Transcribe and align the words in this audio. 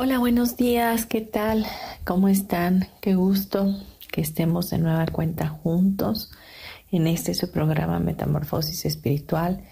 Hola, 0.00 0.20
buenos 0.20 0.56
días, 0.56 1.06
¿qué 1.06 1.20
tal? 1.22 1.66
¿Cómo 2.04 2.28
están? 2.28 2.86
Qué 3.00 3.16
gusto 3.16 3.74
que 4.12 4.20
estemos 4.20 4.70
de 4.70 4.78
nueva 4.78 5.06
cuenta 5.06 5.48
juntos 5.48 6.30
en 6.92 7.08
este 7.08 7.34
su 7.34 7.50
programa 7.50 7.98
Metamorfosis 7.98 8.84
Espiritual, 8.84 9.64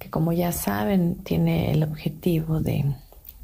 que 0.00 0.10
como 0.10 0.32
ya 0.32 0.50
saben 0.50 1.22
tiene 1.22 1.70
el 1.70 1.84
objetivo 1.84 2.58
de 2.58 2.96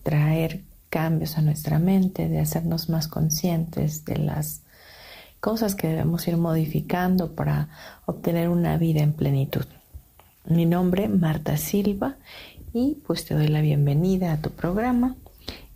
traer 0.03 0.63
cambios 0.89 1.39
a 1.39 1.43
nuestra 1.43 1.79
mente, 1.79 2.29
de 2.29 2.41
hacernos 2.41 2.89
más 2.89 3.07
conscientes 3.07 4.05
de 4.05 4.17
las 4.17 4.63
cosas 5.39 5.77
que 5.77 5.87
debemos 5.87 6.27
ir 6.27 6.39
modificando 6.39 7.37
para 7.37 7.69
obtener 8.07 8.49
una 8.49 8.79
vida 8.79 9.01
en 9.03 9.13
plenitud. 9.13 9.67
Mi 10.45 10.67
nombre 10.67 11.07
Marta 11.07 11.57
Silva 11.57 12.17
y 12.73 12.97
pues 13.07 13.25
te 13.27 13.37
doy 13.37 13.47
la 13.47 13.61
bienvenida 13.61 14.33
a 14.33 14.41
tu 14.41 14.51
programa 14.51 15.15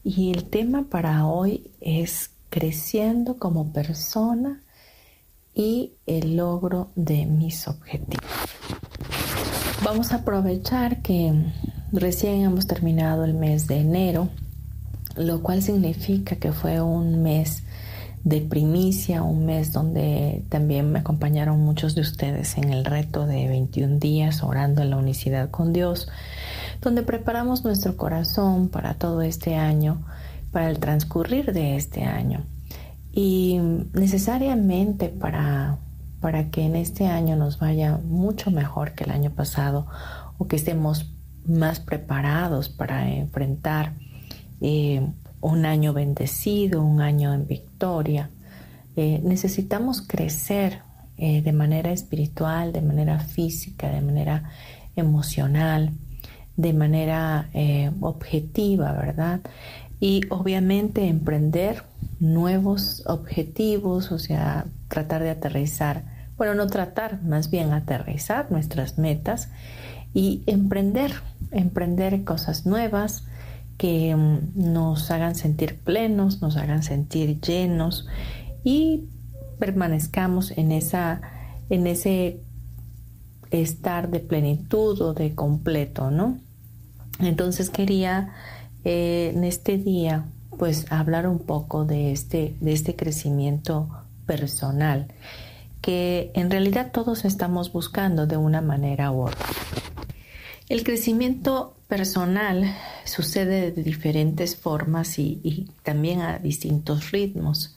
y 0.04 0.30
el 0.30 0.44
tema 0.44 0.84
para 0.90 1.26
hoy 1.26 1.70
es 1.80 2.30
creciendo 2.50 3.38
como 3.38 3.72
persona 3.72 4.60
y 5.54 5.92
el 6.06 6.36
logro 6.36 6.90
de 6.94 7.24
mis 7.24 7.66
objetivos. 7.66 8.24
Vamos 9.82 10.12
a 10.12 10.16
aprovechar 10.16 11.00
que 11.00 11.32
recién 11.90 12.42
hemos 12.42 12.66
terminado 12.66 13.24
el 13.24 13.34
mes 13.34 13.66
de 13.66 13.78
enero, 13.78 14.28
lo 15.16 15.42
cual 15.42 15.62
significa 15.62 16.36
que 16.36 16.52
fue 16.52 16.80
un 16.82 17.22
mes 17.22 17.62
de 18.24 18.40
primicia, 18.40 19.22
un 19.22 19.46
mes 19.46 19.72
donde 19.72 20.44
también 20.48 20.90
me 20.92 20.98
acompañaron 20.98 21.60
muchos 21.60 21.94
de 21.94 22.02
ustedes 22.02 22.56
en 22.56 22.72
el 22.72 22.84
reto 22.84 23.26
de 23.26 23.48
21 23.48 23.98
días 23.98 24.42
orando 24.42 24.82
en 24.82 24.90
la 24.90 24.96
unicidad 24.96 25.50
con 25.50 25.72
Dios 25.72 26.08
donde 26.84 27.02
preparamos 27.02 27.64
nuestro 27.64 27.96
corazón 27.96 28.68
para 28.68 28.94
todo 28.94 29.22
este 29.22 29.56
año, 29.56 30.04
para 30.52 30.70
el 30.70 30.78
transcurrir 30.78 31.52
de 31.52 31.76
este 31.76 32.04
año. 32.04 32.44
Y 33.12 33.58
necesariamente 33.92 35.08
para, 35.08 35.78
para 36.20 36.50
que 36.50 36.62
en 36.62 36.76
este 36.76 37.06
año 37.06 37.36
nos 37.36 37.58
vaya 37.58 37.98
mucho 38.04 38.50
mejor 38.50 38.92
que 38.92 39.04
el 39.04 39.10
año 39.10 39.30
pasado 39.30 39.86
o 40.38 40.46
que 40.46 40.56
estemos 40.56 41.10
más 41.46 41.80
preparados 41.80 42.68
para 42.68 43.10
enfrentar 43.10 43.94
eh, 44.60 45.06
un 45.40 45.66
año 45.66 45.92
bendecido, 45.92 46.82
un 46.82 47.00
año 47.00 47.34
en 47.34 47.46
victoria, 47.46 48.30
eh, 48.96 49.20
necesitamos 49.22 50.02
crecer 50.02 50.80
eh, 51.16 51.42
de 51.42 51.52
manera 51.52 51.92
espiritual, 51.92 52.72
de 52.72 52.80
manera 52.80 53.18
física, 53.20 53.90
de 53.90 54.00
manera 54.00 54.50
emocional, 54.96 55.92
de 56.56 56.72
manera 56.72 57.48
eh, 57.54 57.90
objetiva, 58.00 58.92
¿verdad? 58.92 59.40
Y 60.00 60.22
obviamente 60.28 61.08
emprender 61.08 61.82
nuevos 62.20 63.02
objetivos, 63.06 64.12
o 64.12 64.18
sea, 64.18 64.66
tratar 64.88 65.22
de 65.22 65.30
aterrizar, 65.30 66.04
bueno, 66.36 66.54
no 66.54 66.66
tratar, 66.66 67.22
más 67.22 67.50
bien 67.50 67.72
aterrizar 67.72 68.50
nuestras 68.50 68.98
metas 68.98 69.48
y 70.12 70.42
emprender, 70.46 71.12
emprender 71.50 72.24
cosas 72.24 72.66
nuevas 72.66 73.24
que 73.78 74.14
mm, 74.14 74.72
nos 74.72 75.10
hagan 75.10 75.34
sentir 75.34 75.78
plenos, 75.78 76.40
nos 76.40 76.56
hagan 76.56 76.82
sentir 76.82 77.40
llenos 77.40 78.06
y 78.62 79.04
permanezcamos 79.58 80.52
en 80.56 80.72
esa 80.72 81.20
en 81.70 81.86
ese 81.86 82.40
estar 83.50 84.10
de 84.10 84.20
plenitud 84.20 85.00
o 85.00 85.14
de 85.14 85.34
completo, 85.34 86.10
¿no? 86.10 86.38
Entonces 87.20 87.70
quería 87.70 88.34
eh, 88.84 89.32
en 89.34 89.44
este 89.44 89.78
día 89.78 90.24
pues 90.58 90.90
hablar 90.90 91.26
un 91.26 91.40
poco 91.40 91.84
de 91.84 92.12
este, 92.12 92.54
de 92.60 92.72
este 92.72 92.94
crecimiento 92.94 93.88
personal 94.26 95.08
que 95.80 96.30
en 96.34 96.50
realidad 96.50 96.92
todos 96.92 97.26
estamos 97.26 97.70
buscando 97.70 98.26
de 98.26 98.38
una 98.38 98.62
manera 98.62 99.10
u 99.10 99.26
otra. 99.26 99.46
El 100.70 100.82
crecimiento 100.82 101.76
personal 101.88 102.74
sucede 103.04 103.70
de 103.70 103.82
diferentes 103.82 104.56
formas 104.56 105.18
y, 105.18 105.68
también 105.82 106.22
a 106.22 106.38
distintos 106.38 107.10
ritmos. 107.10 107.76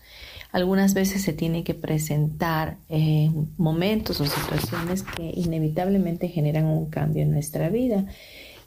Algunas 0.53 0.93
veces 0.93 1.21
se 1.21 1.33
tiene 1.33 1.65
que 1.65 1.73
presentar 1.73 2.77
eh, 2.87 3.29
momentos 3.57 4.21
o 4.21 4.25
situaciones 4.25 5.03
que 5.03 5.33
inevitablemente 5.35 6.29
generan 6.29 6.65
un 6.65 6.89
cambio 6.89 7.23
en 7.23 7.31
nuestra 7.31 7.67
vida 7.67 8.05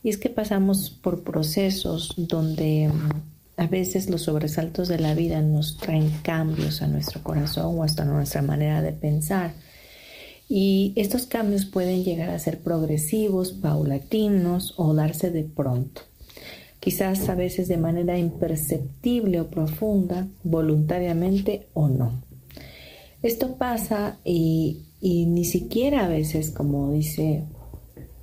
y 0.03 0.09
es 0.09 0.17
que 0.17 0.31
pasamos 0.31 0.91
por 0.91 1.23
procesos 1.23 2.15
donde 2.17 2.89
mm, 2.89 3.11
a 3.61 3.67
veces 3.67 4.09
los 4.09 4.23
sobresaltos 4.23 4.89
de 4.89 4.99
la 4.99 5.15
vida 5.15 5.43
nos 5.43 5.77
traen 5.77 6.11
cambios 6.23 6.81
a 6.81 6.87
nuestro 6.87 7.23
corazón 7.23 7.79
o 7.79 7.83
hasta 7.83 8.03
a 8.03 8.07
nuestra 8.07 8.41
manera 8.41 8.81
de 8.81 8.93
pensar. 8.93 9.53
Y 10.49 10.95
estos 10.97 11.27
cambios 11.27 11.67
pueden 11.67 12.03
llegar 12.03 12.31
a 12.31 12.39
ser 12.39 12.61
progresivos, 12.61 13.53
paulatinos 13.53 14.75
o 14.79 14.95
darse 14.95 15.31
de 15.31 15.45
pronto. 15.45 16.03
Quizás 16.81 17.29
a 17.29 17.35
veces 17.35 17.69
de 17.69 17.77
manera 17.77 18.19
imperceptible 18.19 19.41
o 19.41 19.49
profunda, 19.49 20.27
voluntariamente 20.43 21.69
o 21.75 21.89
no. 21.89 22.23
Esto 23.23 23.57
pasa 23.57 24.17
y, 24.25 24.81
y 25.03 25.27
ni 25.27 25.45
siquiera 25.45 26.07
a 26.07 26.09
veces, 26.09 26.51
como 26.51 26.91
dice 26.91 27.45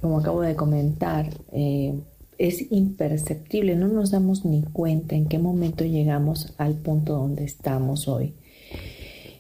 como 0.02 0.20
acabo 0.20 0.42
de 0.42 0.56
comentar, 0.56 1.30
eh, 1.52 2.00
es 2.38 2.72
imperceptible, 2.72 3.76
no 3.76 3.88
nos 3.88 4.12
damos 4.12 4.46
ni 4.46 4.62
cuenta 4.64 5.16
en 5.16 5.28
qué 5.28 5.40
momento 5.40 5.84
llegamos 5.84 6.54
al 6.58 6.76
punto 6.76 7.14
donde 7.14 7.44
estamos 7.44 8.08
hoy. 8.08 8.34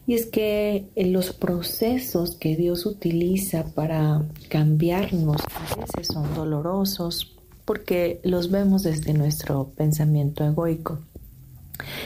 Y 0.07 0.13
es 0.13 0.25
que 0.25 0.85
los 0.95 1.34
procesos 1.34 2.35
que 2.38 2.56
Dios 2.56 2.85
utiliza 2.85 3.66
para 3.75 4.25
cambiarnos 4.50 5.41
a 5.53 5.75
veces 5.75 6.07
son 6.07 6.34
dolorosos 6.34 7.35
porque 7.66 8.22
los 8.24 8.50
vemos 8.50 8.84
desde 8.84 9.13
nuestro 9.13 9.72
pensamiento 9.75 10.45
egoico. 10.45 11.00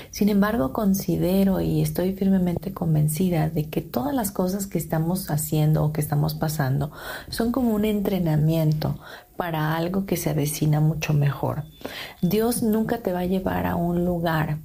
Sin 0.09 0.29
embargo, 0.29 0.73
considero 0.73 1.61
y 1.61 1.81
estoy 1.81 2.13
firmemente 2.13 2.73
convencida 2.73 3.49
de 3.49 3.69
que 3.69 3.81
todas 3.81 4.13
las 4.13 4.31
cosas 4.31 4.67
que 4.67 4.77
estamos 4.77 5.29
haciendo 5.29 5.83
o 5.83 5.93
que 5.93 6.01
estamos 6.01 6.33
pasando 6.33 6.91
son 7.29 7.51
como 7.51 7.73
un 7.73 7.85
entrenamiento 7.85 8.97
para 9.37 9.75
algo 9.75 10.05
que 10.05 10.17
se 10.17 10.29
avecina 10.29 10.79
mucho 10.79 11.13
mejor. 11.13 11.63
Dios 12.21 12.63
nunca 12.63 12.99
te 12.99 13.13
va 13.13 13.19
a 13.19 13.25
llevar 13.25 13.65
a 13.65 13.75
un 13.75 14.05
lugar 14.05 14.59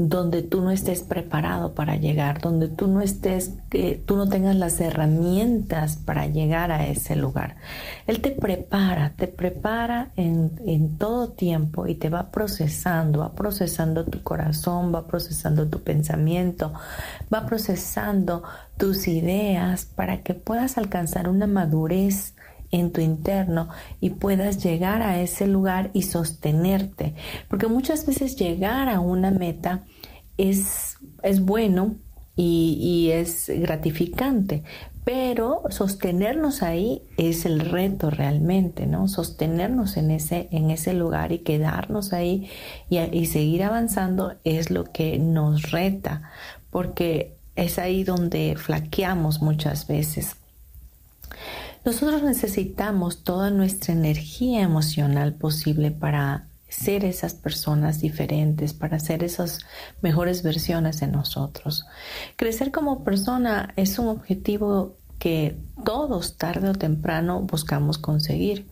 donde 0.00 0.42
tú 0.42 0.60
no 0.60 0.70
estés 0.70 1.02
preparado 1.02 1.74
para 1.74 1.96
llegar, 1.96 2.40
donde 2.40 2.68
tú 2.68 2.86
no 2.86 3.00
estés, 3.00 3.54
tú 4.06 4.16
no 4.16 4.28
tengas 4.28 4.54
las 4.54 4.80
herramientas 4.80 5.96
para 5.96 6.28
llegar 6.28 6.70
a 6.70 6.86
ese 6.86 7.16
lugar. 7.16 7.56
Él 8.06 8.20
te 8.20 8.30
prepara, 8.30 9.14
te 9.16 9.26
prepara 9.26 10.10
en 10.14 10.96
todo 10.98 11.30
tiempo 11.30 11.88
y 11.88 11.96
te 11.96 12.10
va 12.10 12.30
procesando, 12.30 13.18
va 13.18 13.32
procesando 13.32 14.04
tu 14.04 14.22
corazón, 14.22 14.94
va 14.94 15.08
procesando 15.08 15.66
tu 15.66 15.80
pensamiento, 15.80 16.72
va 17.34 17.44
procesando 17.44 18.44
tus 18.76 19.08
ideas 19.08 19.84
para 19.84 20.22
que 20.22 20.34
puedas 20.34 20.78
alcanzar 20.78 21.28
una 21.28 21.48
madurez 21.48 22.34
en 22.70 22.92
tu 22.92 23.00
interno 23.00 23.68
y 24.00 24.10
puedas 24.10 24.62
llegar 24.62 25.02
a 25.02 25.20
ese 25.20 25.46
lugar 25.46 25.90
y 25.94 26.02
sostenerte. 26.02 27.14
Porque 27.48 27.66
muchas 27.66 28.06
veces 28.06 28.36
llegar 28.36 28.88
a 28.88 29.00
una 29.00 29.30
meta 29.30 29.84
es, 30.36 30.96
es 31.22 31.40
bueno 31.40 31.96
y, 32.36 32.78
y 32.80 33.10
es 33.10 33.48
gratificante, 33.48 34.62
pero 35.08 35.62
sostenernos 35.70 36.62
ahí 36.62 37.00
es 37.16 37.46
el 37.46 37.60
reto 37.60 38.10
realmente, 38.10 38.86
¿no? 38.86 39.08
Sostenernos 39.08 39.96
en 39.96 40.10
ese, 40.10 40.48
en 40.50 40.70
ese 40.70 40.92
lugar 40.92 41.32
y 41.32 41.38
quedarnos 41.38 42.12
ahí 42.12 42.50
y, 42.90 42.98
y, 42.98 43.24
seguir 43.24 43.62
avanzando 43.62 44.34
es 44.44 44.70
lo 44.70 44.84
que 44.84 45.18
nos 45.18 45.70
reta, 45.70 46.30
porque 46.70 47.38
es 47.56 47.78
ahí 47.78 48.04
donde 48.04 48.54
flaqueamos 48.58 49.40
muchas 49.40 49.86
veces. 49.86 50.36
Nosotros 51.88 52.22
necesitamos 52.22 53.24
toda 53.24 53.48
nuestra 53.48 53.94
energía 53.94 54.60
emocional 54.60 55.32
posible 55.32 55.90
para 55.90 56.46
ser 56.68 57.02
esas 57.06 57.32
personas 57.32 58.02
diferentes, 58.02 58.74
para 58.74 59.00
ser 59.00 59.24
esas 59.24 59.60
mejores 60.02 60.42
versiones 60.42 61.00
de 61.00 61.06
nosotros. 61.06 61.86
Crecer 62.36 62.72
como 62.72 63.04
persona 63.04 63.72
es 63.76 63.98
un 63.98 64.08
objetivo 64.08 64.98
que 65.18 65.56
todos 65.82 66.36
tarde 66.36 66.68
o 66.68 66.74
temprano 66.74 67.40
buscamos 67.40 67.96
conseguir. 67.96 68.68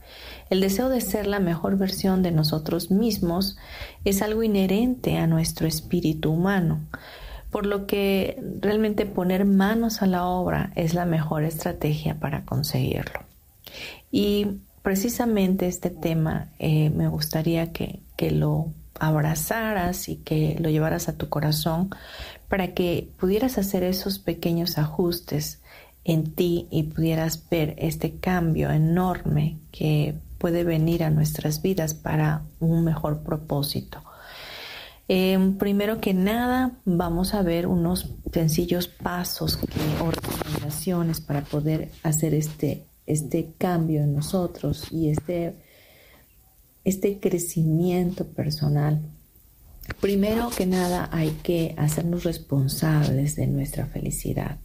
El 0.50 0.60
deseo 0.60 0.90
de 0.90 1.00
ser 1.00 1.26
la 1.26 1.40
mejor 1.40 1.78
versión 1.78 2.22
de 2.22 2.32
nosotros 2.32 2.90
mismos 2.90 3.56
es 4.04 4.20
algo 4.20 4.42
inherente 4.42 5.16
a 5.16 5.26
nuestro 5.26 5.66
espíritu 5.66 6.32
humano, 6.32 6.86
por 7.56 7.64
lo 7.64 7.86
que 7.86 8.38
realmente 8.60 9.06
poner 9.06 9.46
manos 9.46 10.02
a 10.02 10.06
la 10.06 10.26
obra 10.26 10.72
es 10.76 10.92
la 10.92 11.06
mejor 11.06 11.42
estrategia 11.42 12.20
para 12.20 12.44
conseguirlo. 12.44 13.20
Y 14.10 14.58
precisamente 14.82 15.66
este 15.66 15.88
tema 15.88 16.50
eh, 16.58 16.90
me 16.90 17.08
gustaría 17.08 17.72
que, 17.72 18.00
que 18.14 18.30
lo 18.30 18.74
abrazaras 19.00 20.10
y 20.10 20.16
que 20.16 20.58
lo 20.60 20.68
llevaras 20.68 21.08
a 21.08 21.16
tu 21.16 21.30
corazón 21.30 21.88
para 22.50 22.74
que 22.74 23.08
pudieras 23.18 23.56
hacer 23.56 23.84
esos 23.84 24.18
pequeños 24.18 24.76
ajustes 24.76 25.62
en 26.04 26.34
ti 26.34 26.68
y 26.70 26.82
pudieras 26.82 27.48
ver 27.48 27.74
este 27.78 28.16
cambio 28.16 28.70
enorme 28.70 29.56
que 29.72 30.14
puede 30.36 30.62
venir 30.62 31.02
a 31.02 31.08
nuestras 31.08 31.62
vidas 31.62 31.94
para 31.94 32.42
un 32.60 32.84
mejor 32.84 33.22
propósito. 33.22 34.02
Em, 35.08 35.56
primero 35.56 36.00
que 36.00 36.14
nada, 36.14 36.78
vamos 36.84 37.34
a 37.34 37.42
ver 37.42 37.68
unos 37.68 38.10
sencillos 38.32 38.88
pasos 38.88 39.58
o 40.02 40.10
recomendaciones 40.10 41.20
para 41.20 41.42
poder 41.42 41.90
hacer 42.02 42.34
este, 42.34 42.86
este 43.06 43.52
cambio 43.56 44.02
en 44.02 44.14
nosotros 44.14 44.88
y 44.90 45.10
este, 45.10 45.54
este 46.84 47.20
crecimiento 47.20 48.26
personal. 48.26 49.00
Primero 50.00 50.50
que 50.50 50.66
nada, 50.66 51.08
hay 51.12 51.30
que 51.42 51.74
hacernos 51.76 52.24
responsables 52.24 53.36
de 53.36 53.46
nuestra 53.46 53.86
felicidad. 53.86 54.58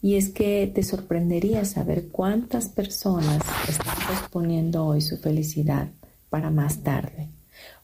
Y 0.00 0.16
es 0.16 0.30
que 0.30 0.70
te 0.74 0.82
sorprendería 0.82 1.64
saber 1.64 2.08
cuántas 2.08 2.68
personas 2.68 3.42
están 3.68 3.96
posponiendo 4.08 4.86
hoy 4.86 5.00
su 5.00 5.18
felicidad 5.18 5.88
para 6.30 6.50
más 6.50 6.82
tarde, 6.82 7.28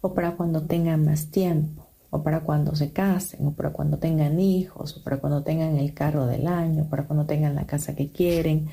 o 0.00 0.14
para 0.14 0.32
cuando 0.32 0.62
tengan 0.62 1.04
más 1.04 1.30
tiempo, 1.30 1.86
o 2.10 2.22
para 2.22 2.40
cuando 2.40 2.74
se 2.74 2.92
casen, 2.92 3.46
o 3.46 3.52
para 3.52 3.70
cuando 3.70 3.98
tengan 3.98 4.40
hijos, 4.40 4.96
o 4.96 5.04
para 5.04 5.18
cuando 5.18 5.42
tengan 5.42 5.76
el 5.76 5.94
carro 5.94 6.26
del 6.26 6.46
año, 6.46 6.84
o 6.84 6.86
para 6.88 7.04
cuando 7.04 7.26
tengan 7.26 7.54
la 7.54 7.66
casa 7.66 7.94
que 7.94 8.10
quieren. 8.10 8.68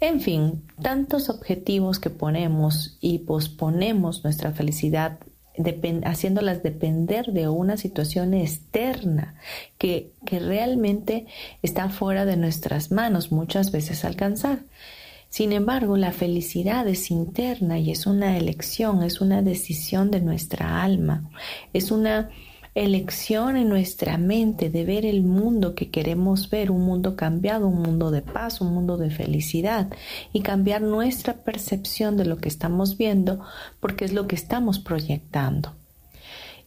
En 0.00 0.20
fin, 0.20 0.62
tantos 0.82 1.28
objetivos 1.30 1.98
que 1.98 2.10
ponemos 2.10 2.98
y 3.00 3.20
posponemos 3.20 4.22
nuestra 4.24 4.52
felicidad 4.52 5.18
haciéndolas 6.04 6.62
depender 6.62 7.26
de 7.26 7.48
una 7.48 7.76
situación 7.76 8.34
externa 8.34 9.36
que, 9.78 10.12
que 10.26 10.40
realmente 10.40 11.26
está 11.62 11.88
fuera 11.88 12.24
de 12.24 12.36
nuestras 12.36 12.90
manos 12.90 13.30
muchas 13.30 13.70
veces 13.70 14.04
alcanzar. 14.04 14.60
Sin 15.34 15.50
embargo, 15.50 15.96
la 15.96 16.12
felicidad 16.12 16.86
es 16.86 17.10
interna 17.10 17.76
y 17.80 17.90
es 17.90 18.06
una 18.06 18.36
elección, 18.36 19.02
es 19.02 19.20
una 19.20 19.42
decisión 19.42 20.12
de 20.12 20.20
nuestra 20.20 20.80
alma, 20.80 21.28
es 21.72 21.90
una 21.90 22.30
elección 22.76 23.56
en 23.56 23.68
nuestra 23.68 24.16
mente 24.16 24.70
de 24.70 24.84
ver 24.84 25.04
el 25.04 25.24
mundo 25.24 25.74
que 25.74 25.90
queremos 25.90 26.50
ver, 26.50 26.70
un 26.70 26.82
mundo 26.82 27.16
cambiado, 27.16 27.66
un 27.66 27.82
mundo 27.82 28.12
de 28.12 28.22
paz, 28.22 28.60
un 28.60 28.72
mundo 28.72 28.96
de 28.96 29.10
felicidad 29.10 29.88
y 30.32 30.42
cambiar 30.42 30.82
nuestra 30.82 31.34
percepción 31.34 32.16
de 32.16 32.26
lo 32.26 32.36
que 32.36 32.48
estamos 32.48 32.96
viendo 32.96 33.40
porque 33.80 34.04
es 34.04 34.12
lo 34.12 34.28
que 34.28 34.36
estamos 34.36 34.78
proyectando. 34.78 35.74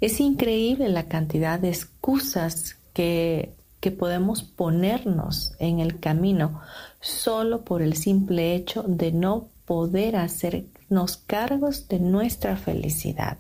Es 0.02 0.20
increíble 0.20 0.90
la 0.90 1.08
cantidad 1.08 1.58
de 1.58 1.70
excusas 1.70 2.76
que, 2.94 3.56
que 3.80 3.92
podemos 3.92 4.44
ponernos 4.44 5.54
en 5.60 5.80
el 5.80 6.02
camino 6.02 6.60
solo 7.00 7.64
por 7.64 7.82
el 7.82 7.96
simple 7.96 8.56
hecho 8.56 8.84
de 8.84 9.12
no 9.12 9.50
poder 9.66 10.16
hacernos 10.16 11.18
cargos 11.18 11.88
de 11.88 12.00
nuestra 12.00 12.58
felicidad. 12.58 13.38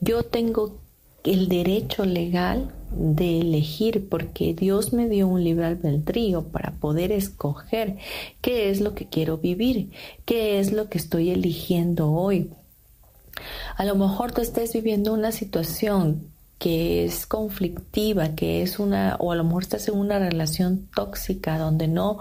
Yo 0.00 0.24
tengo 0.24 0.78
el 1.24 1.48
derecho 1.48 2.04
legal 2.04 2.72
de 2.90 3.40
elegir 3.40 4.08
porque 4.08 4.54
Dios 4.54 4.92
me 4.92 5.08
dio 5.08 5.28
un 5.28 5.42
libre 5.44 5.66
albedrío 5.66 6.44
para 6.48 6.72
poder 6.72 7.12
escoger 7.12 7.96
qué 8.40 8.70
es 8.70 8.80
lo 8.80 8.94
que 8.94 9.06
quiero 9.06 9.38
vivir, 9.38 9.90
qué 10.24 10.58
es 10.58 10.72
lo 10.72 10.88
que 10.88 10.98
estoy 10.98 11.30
eligiendo 11.30 12.10
hoy. 12.10 12.50
A 13.76 13.84
lo 13.84 13.94
mejor 13.94 14.32
tú 14.32 14.40
estés 14.40 14.72
viviendo 14.72 15.14
una 15.14 15.32
situación 15.32 16.31
que 16.62 17.04
es 17.04 17.26
conflictiva, 17.26 18.36
que 18.36 18.62
es 18.62 18.78
una, 18.78 19.16
o 19.18 19.32
a 19.32 19.34
lo 19.34 19.42
mejor 19.42 19.64
estás 19.64 19.88
en 19.88 19.96
una 19.96 20.20
relación 20.20 20.88
tóxica 20.94 21.58
donde 21.58 21.88
no, 21.88 22.20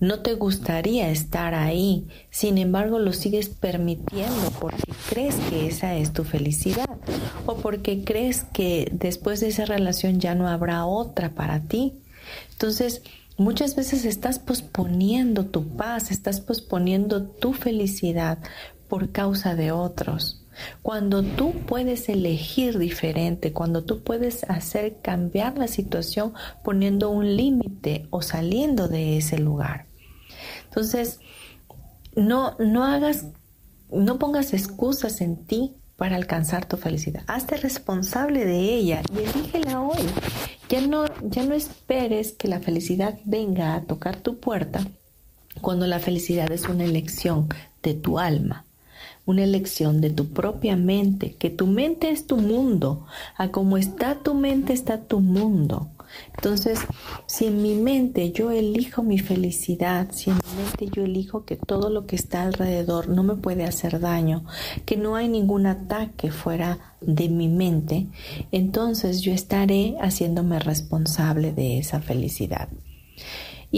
no 0.00 0.22
te 0.22 0.34
gustaría 0.34 1.08
estar 1.08 1.54
ahí, 1.54 2.08
sin 2.30 2.58
embargo 2.58 2.98
lo 2.98 3.12
sigues 3.12 3.48
permitiendo 3.48 4.50
porque 4.58 4.92
crees 5.08 5.36
que 5.48 5.68
esa 5.68 5.94
es 5.94 6.12
tu 6.12 6.24
felicidad 6.24 6.98
o 7.46 7.58
porque 7.58 8.02
crees 8.02 8.42
que 8.42 8.90
después 8.92 9.38
de 9.38 9.50
esa 9.50 9.66
relación 9.66 10.18
ya 10.18 10.34
no 10.34 10.48
habrá 10.48 10.84
otra 10.84 11.36
para 11.36 11.60
ti. 11.60 11.94
Entonces, 12.50 13.02
muchas 13.36 13.76
veces 13.76 14.04
estás 14.04 14.40
posponiendo 14.40 15.44
tu 15.44 15.76
paz, 15.76 16.10
estás 16.10 16.40
posponiendo 16.40 17.22
tu 17.22 17.52
felicidad 17.52 18.38
por 18.88 19.12
causa 19.12 19.54
de 19.54 19.72
otros. 19.72 20.42
Cuando 20.82 21.22
tú 21.22 21.52
puedes 21.66 22.08
elegir 22.08 22.78
diferente, 22.78 23.52
cuando 23.52 23.84
tú 23.84 24.02
puedes 24.02 24.44
hacer 24.44 24.98
cambiar 25.02 25.58
la 25.58 25.68
situación 25.68 26.32
poniendo 26.64 27.10
un 27.10 27.36
límite 27.36 28.06
o 28.10 28.22
saliendo 28.22 28.88
de 28.88 29.18
ese 29.18 29.38
lugar. 29.38 29.86
Entonces, 30.64 31.20
no, 32.14 32.56
no 32.58 32.84
hagas, 32.84 33.26
no 33.90 34.18
pongas 34.18 34.54
excusas 34.54 35.20
en 35.20 35.44
ti 35.44 35.74
para 35.96 36.16
alcanzar 36.16 36.66
tu 36.66 36.76
felicidad. 36.76 37.22
Hazte 37.26 37.56
responsable 37.56 38.44
de 38.44 38.60
ella 38.60 39.02
y 39.14 39.18
elígela 39.18 39.80
hoy. 39.80 40.02
Ya 40.68 40.86
no, 40.86 41.04
ya 41.22 41.44
no 41.44 41.54
esperes 41.54 42.32
que 42.32 42.48
la 42.48 42.60
felicidad 42.60 43.18
venga 43.24 43.74
a 43.74 43.82
tocar 43.82 44.16
tu 44.16 44.38
puerta 44.38 44.80
cuando 45.60 45.86
la 45.86 46.00
felicidad 46.00 46.50
es 46.50 46.68
una 46.68 46.84
elección 46.84 47.48
de 47.82 47.94
tu 47.94 48.18
alma 48.18 48.65
una 49.26 49.44
elección 49.44 50.00
de 50.00 50.10
tu 50.10 50.28
propia 50.28 50.76
mente, 50.76 51.34
que 51.34 51.50
tu 51.50 51.66
mente 51.66 52.10
es 52.10 52.26
tu 52.26 52.36
mundo, 52.36 53.06
a 53.36 53.48
como 53.50 53.76
está 53.76 54.14
tu 54.22 54.34
mente 54.34 54.72
está 54.72 55.02
tu 55.02 55.20
mundo. 55.20 55.90
Entonces, 56.36 56.80
si 57.26 57.46
en 57.46 57.62
mi 57.62 57.74
mente 57.74 58.30
yo 58.30 58.50
elijo 58.50 59.02
mi 59.02 59.18
felicidad, 59.18 60.08
si 60.12 60.30
en 60.30 60.36
mi 60.36 60.62
mente 60.62 60.88
yo 60.94 61.04
elijo 61.04 61.44
que 61.44 61.56
todo 61.56 61.90
lo 61.90 62.06
que 62.06 62.16
está 62.16 62.42
alrededor 62.42 63.08
no 63.08 63.22
me 63.22 63.34
puede 63.34 63.64
hacer 63.64 64.00
daño, 64.00 64.44
que 64.84 64.96
no 64.96 65.16
hay 65.16 65.28
ningún 65.28 65.66
ataque 65.66 66.30
fuera 66.30 66.94
de 67.00 67.28
mi 67.28 67.48
mente, 67.48 68.06
entonces 68.52 69.20
yo 69.20 69.32
estaré 69.32 69.96
haciéndome 70.00 70.58
responsable 70.58 71.52
de 71.52 71.78
esa 71.78 72.00
felicidad. 72.00 72.68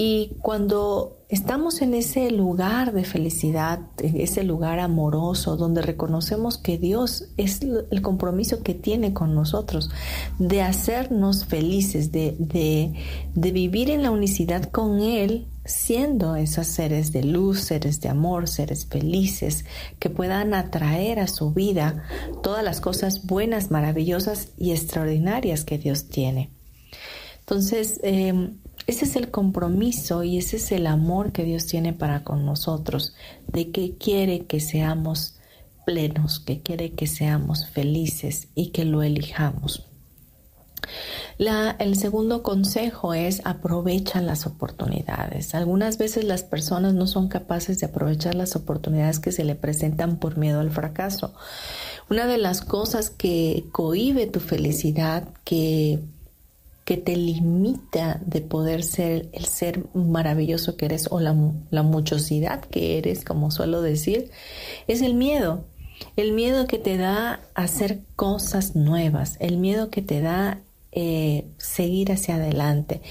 Y 0.01 0.37
cuando 0.43 1.25
estamos 1.29 1.83
en 1.83 1.93
ese 1.93 2.31
lugar 2.31 2.93
de 2.93 3.03
felicidad, 3.03 3.81
en 3.99 4.21
ese 4.21 4.45
lugar 4.45 4.79
amoroso, 4.79 5.57
donde 5.57 5.83
reconocemos 5.83 6.57
que 6.57 6.79
Dios 6.79 7.25
es 7.37 7.63
el 7.63 8.01
compromiso 8.01 8.63
que 8.63 8.75
tiene 8.75 9.13
con 9.13 9.35
nosotros, 9.35 9.91
de 10.39 10.63
hacernos 10.63 11.47
felices, 11.47 12.13
de, 12.13 12.37
de, 12.39 13.51
vivir 13.51 13.91
en 13.91 14.05
la 14.05 14.13
unicidad 14.13 14.71
con 14.71 15.01
Él, 15.01 15.49
siendo 15.65 16.37
esos 16.37 16.69
seres 16.69 17.11
de 17.11 17.25
luz, 17.25 17.63
seres 17.63 18.01
de 18.01 18.09
amor, 18.09 18.47
seres 18.47 18.87
felices, 18.87 19.65
que 19.99 20.11
puedan 20.11 20.55
atraer 20.55 21.19
a 21.19 21.27
su 21.27 21.53
vida 21.53 22.05
todas 22.41 22.63
las 22.63 22.81
cosas 22.81 23.27
buenas, 23.27 23.73
maravillosas 23.73 24.51
y 24.57 24.71
extraordinarias 24.71 25.65
que 25.65 25.77
Dios 25.77 26.09
tiene. 26.09 26.51
Entonces, 27.41 27.99
em, 28.05 28.59
Ese 28.89 29.05
es 29.05 29.17
el 29.17 29.31
compromiso 29.31 30.25
y 30.25 30.39
ese 30.39 30.57
es 30.57 30.73
el 30.73 30.87
amor 30.87 31.31
que 31.33 31.45
Dios 31.45 31.67
tiene 31.67 31.93
para 31.93 32.25
con 32.25 32.47
nosotros, 32.47 33.15
de 33.47 33.71
que 33.71 33.99
quiere 33.99 34.47
que 34.47 34.61
seamos 34.61 35.35
plenos, 35.85 36.41
que 36.41 36.63
quiere 36.63 36.93
que 36.93 37.07
seamos 37.07 37.67
felices 37.67 38.49
y 38.55 38.71
que 38.71 38.87
lo 38.87 39.03
elijamos. 39.03 39.85
el 41.39 41.97
segundo 41.97 42.43
consejo 42.43 43.13
es 43.13 43.43
aprovecha 43.45 44.23
las 44.23 44.47
oportunidades. 44.47 45.55
Algunas 45.55 45.99
veces 45.99 46.25
las 46.25 46.43
personas 46.43 46.95
no 46.95 47.07
son 47.07 47.29
capaces 47.29 47.79
de 47.81 47.87
aprovechar 47.87 48.37
las 48.37 48.57
oportunidades 48.57 49.19
que 49.19 49.33
se 49.33 49.45
le 49.45 49.55
presentan 49.55 50.17
por 50.17 50.39
miedo 50.39 50.61
al 50.61 50.71
fracaso. 50.71 51.35
Una 52.09 52.27
de 52.27 52.39
las 52.39 52.63
cosas 52.63 53.11
que 53.11 53.67
cohibe 53.71 54.27
tu 54.27 54.41
felicidad, 54.41 55.29
que 55.45 56.01
que 56.89 56.97
te 56.97 57.17
limita 57.17 58.19
de 58.25 58.41
poder 58.41 58.83
ser 58.83 59.29
el 59.35 59.45
ser 59.45 59.85
maravilloso 59.93 60.79
que 60.79 60.87
eres 60.87 61.09
o 61.11 61.21
la, 61.21 61.37
la 61.69 61.83
muchosidad 61.83 62.63
que 62.63 62.97
eres, 62.97 63.27
como 63.27 63.51
suelo 63.51 63.83
decir, 63.83 64.31
es 64.87 65.03
el 65.03 65.13
miedo. 65.13 65.67
El 66.17 66.33
miedo 66.33 66.67
que 66.67 66.79
te 66.79 66.97
da 66.97 67.41
hacer 67.55 68.01
cosas 68.17 68.75
nuevas, 68.75 69.37
el 69.39 69.59
miedo 69.59 69.91
que 69.91 70.01
te 70.01 70.23
da 70.23 70.63
eh, 70.91 71.45
seguir 71.59 72.11
hacia 72.11 72.37
adelante, 72.37 73.03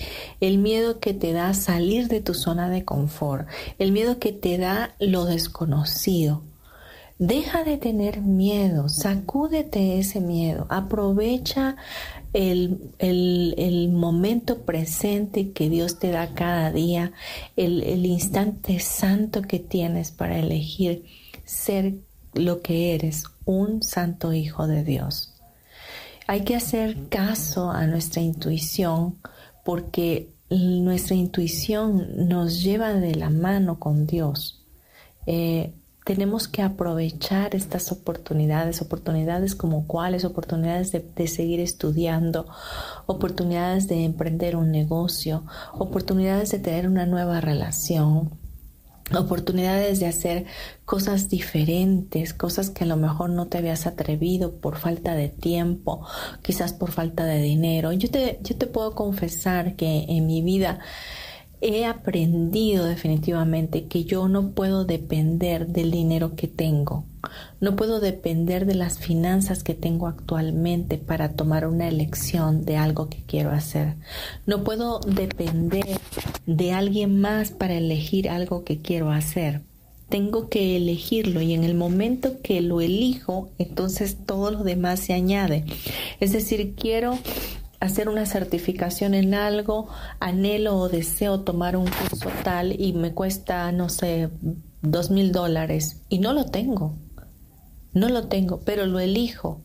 el 0.42 0.58
miedo 0.58 1.00
que 1.00 1.14
te 1.14 1.32
da 1.32 1.54
salir 1.54 2.08
de 2.08 2.20
tu 2.20 2.34
zona 2.34 2.72
de 2.72 2.84
confort, 2.84 3.48
el 3.78 3.92
miedo 3.92 4.18
que 4.18 4.32
te 4.32 4.58
da 4.58 4.96
lo 4.98 5.26
desconocido. 5.26 6.42
Deja 7.20 7.64
de 7.64 7.78
tener 7.78 8.22
miedo, 8.22 8.90
sacúdete 8.90 9.98
ese 9.98 10.20
miedo, 10.20 10.68
aprovecha 10.70 11.76
el, 12.34 12.94
el, 13.00 13.90
momento 13.90 14.64
presente 14.64 15.52
que 15.52 15.70
Dios 15.70 16.00
te 16.00 16.12
da 16.12 16.34
cada 16.34 16.72
día, 16.72 17.14
el, 17.56 17.84
el 17.84 18.06
instante 18.06 18.80
santo 18.80 19.42
que 19.42 19.60
tienes 19.60 20.12
para 20.12 20.40
elegir 20.40 21.06
ser 21.46 21.96
lo 22.34 22.62
que 22.62 22.94
eres, 22.94 23.24
un 23.46 23.82
santo 23.82 24.34
hijo 24.34 24.68
de 24.68 24.84
Dios. 24.84 25.34
Hay 26.28 26.42
que 26.42 26.56
hacer 26.56 27.08
caso 27.10 27.72
a 27.72 27.88
nuestra 27.88 28.22
intuición 28.22 29.16
porque 29.64 30.30
nuestra 30.50 31.16
intuición 31.16 32.28
nos 32.28 32.62
lleva 32.62 32.94
de 32.94 33.16
la 33.16 33.30
mano 33.30 33.80
con 33.80 34.06
Dios. 34.06 34.64
Eh, 35.26 35.74
tenemos 36.08 36.48
que 36.48 36.62
aprovechar 36.62 37.54
estas 37.54 37.92
oportunidades, 37.92 38.82
oportunidades 38.82 39.56
como 39.56 39.88
cuáles, 39.88 40.24
oportunidades 40.24 40.94
de, 40.94 41.02
de, 41.02 41.28
seguir 41.28 41.60
estudiando, 41.60 42.48
oportunidades 43.08 43.90
de 43.90 44.06
emprender 44.06 44.56
un 44.56 44.72
negocio, 44.72 45.44
oportunidades 45.74 46.50
de 46.52 46.60
tener 46.60 46.88
una 46.88 47.06
nueva 47.06 47.42
relación, 47.42 48.32
oportunidades 49.14 50.00
de 50.00 50.06
hacer 50.06 50.46
cosas 50.86 51.28
diferentes, 51.28 52.34
cosas 52.34 52.70
que 52.70 52.86
a 52.86 52.88
lo 52.88 52.96
mejor 52.96 53.30
no 53.30 53.48
te 53.48 53.58
habías 53.58 53.86
atrevido 53.86 54.62
por 54.62 54.78
falta 54.78 55.14
de 55.14 55.28
tiempo, 55.28 56.08
quizás 56.42 56.72
por 56.72 56.92
falta 56.92 57.26
de 57.26 57.42
dinero. 57.42 57.92
Yo 57.92 58.10
te, 58.10 58.40
yo 58.44 58.56
te 58.56 58.68
puedo 58.68 58.96
confesar 58.96 59.76
que 59.76 60.06
en 60.08 60.26
mi 60.26 60.42
vida 60.42 60.80
he 61.62 61.86
aprendido 61.86 62.86
definitivamente 62.86 63.86
que 63.86 64.04
yo 64.04 64.28
no 64.28 64.52
puedo 64.52 64.86
depender 64.86 65.68
del 65.68 65.92
dinero 65.92 66.36
que 66.36 66.48
tengo. 66.48 67.06
No 67.60 67.76
puedo 67.76 68.00
depender 68.00 68.66
de 68.66 68.76
las 68.76 69.00
finanzas 69.00 69.64
que 69.64 69.74
tengo 69.74 70.08
actualmente 70.08 70.98
para 70.98 71.34
tomar 71.34 71.68
una 71.68 71.88
elección 71.88 72.64
de 72.64 72.78
algo 72.78 73.10
que 73.10 73.24
quiero 73.26 73.52
hacer. 73.52 73.96
No 74.46 74.64
puedo 74.64 75.00
depender 75.00 76.00
de 76.46 76.72
alguien 76.72 77.20
más 77.20 77.52
para 77.52 77.76
elegir 77.76 78.30
algo 78.30 78.64
que 78.64 78.82
quiero 78.82 79.12
hacer. 79.12 79.62
Tengo 80.10 80.48
que 80.48 80.78
elegirlo 80.78 81.42
y 81.42 81.54
en 81.54 81.66
el 81.66 81.74
momento 81.74 82.42
que 82.42 82.62
lo 82.62 82.80
elijo, 82.80 83.50
entonces 83.58 84.18
todo 84.26 84.52
lo 84.52 84.64
demás 84.64 85.02
se 85.02 85.14
añade. 85.14 85.66
Es 86.22 86.32
decir, 86.32 86.76
quiero 86.76 87.18
hacer 87.80 88.10
una 88.10 88.26
certificación 88.26 89.14
en 89.14 89.34
algo, 89.34 89.88
anhelo 90.20 90.78
o 90.78 90.90
deseo 90.90 91.42
tomar 91.42 91.78
un 91.78 91.86
curso 91.86 92.30
tal 92.44 92.80
y 92.80 92.94
me 92.94 93.14
cuesta, 93.14 93.72
no 93.72 93.90
sé, 93.90 94.30
dos 94.82 95.12
mil 95.12 95.32
dólares 95.32 96.02
y 96.10 96.20
no 96.20 96.34
lo 96.34 96.46
tengo. 96.46 96.96
No 97.94 98.10
lo 98.10 98.28
tengo, 98.28 98.60
pero 98.60 98.86
lo 98.86 99.00
elijo. 99.00 99.62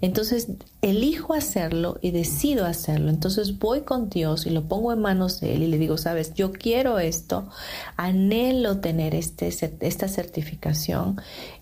Entonces 0.00 0.48
elijo 0.82 1.32
hacerlo 1.32 1.98
y 2.02 2.10
decido 2.10 2.66
hacerlo. 2.66 3.08
Entonces 3.08 3.58
voy 3.58 3.82
con 3.82 4.10
Dios 4.10 4.46
y 4.46 4.50
lo 4.50 4.68
pongo 4.68 4.92
en 4.92 5.00
manos 5.00 5.40
de 5.40 5.54
Él 5.54 5.62
y 5.62 5.66
le 5.68 5.78
digo, 5.78 5.96
sabes, 5.96 6.34
yo 6.34 6.52
quiero 6.52 6.98
esto, 6.98 7.48
anhelo 7.96 8.78
tener 8.80 9.14
este, 9.14 9.48
esta 9.48 10.08
certificación 10.08 11.20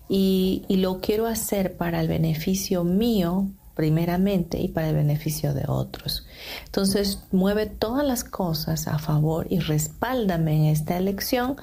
y, 0.09 0.63
y 0.67 0.77
lo 0.77 0.99
quiero 0.99 1.27
hacer 1.27 1.77
para 1.77 2.01
el 2.01 2.07
beneficio 2.07 2.83
mío, 2.83 3.47
primeramente 3.75 4.59
y 4.59 4.67
para 4.67 4.89
el 4.89 4.95
beneficio 4.95 5.53
de 5.53 5.65
otros. 5.67 6.25
Entonces 6.65 7.23
mueve 7.31 7.65
todas 7.65 8.05
las 8.05 8.23
cosas 8.23 8.87
a 8.87 8.99
favor 8.99 9.47
y 9.49 9.59
respáldame 9.59 10.55
en 10.55 10.65
esta 10.65 10.97
elección 10.97 11.57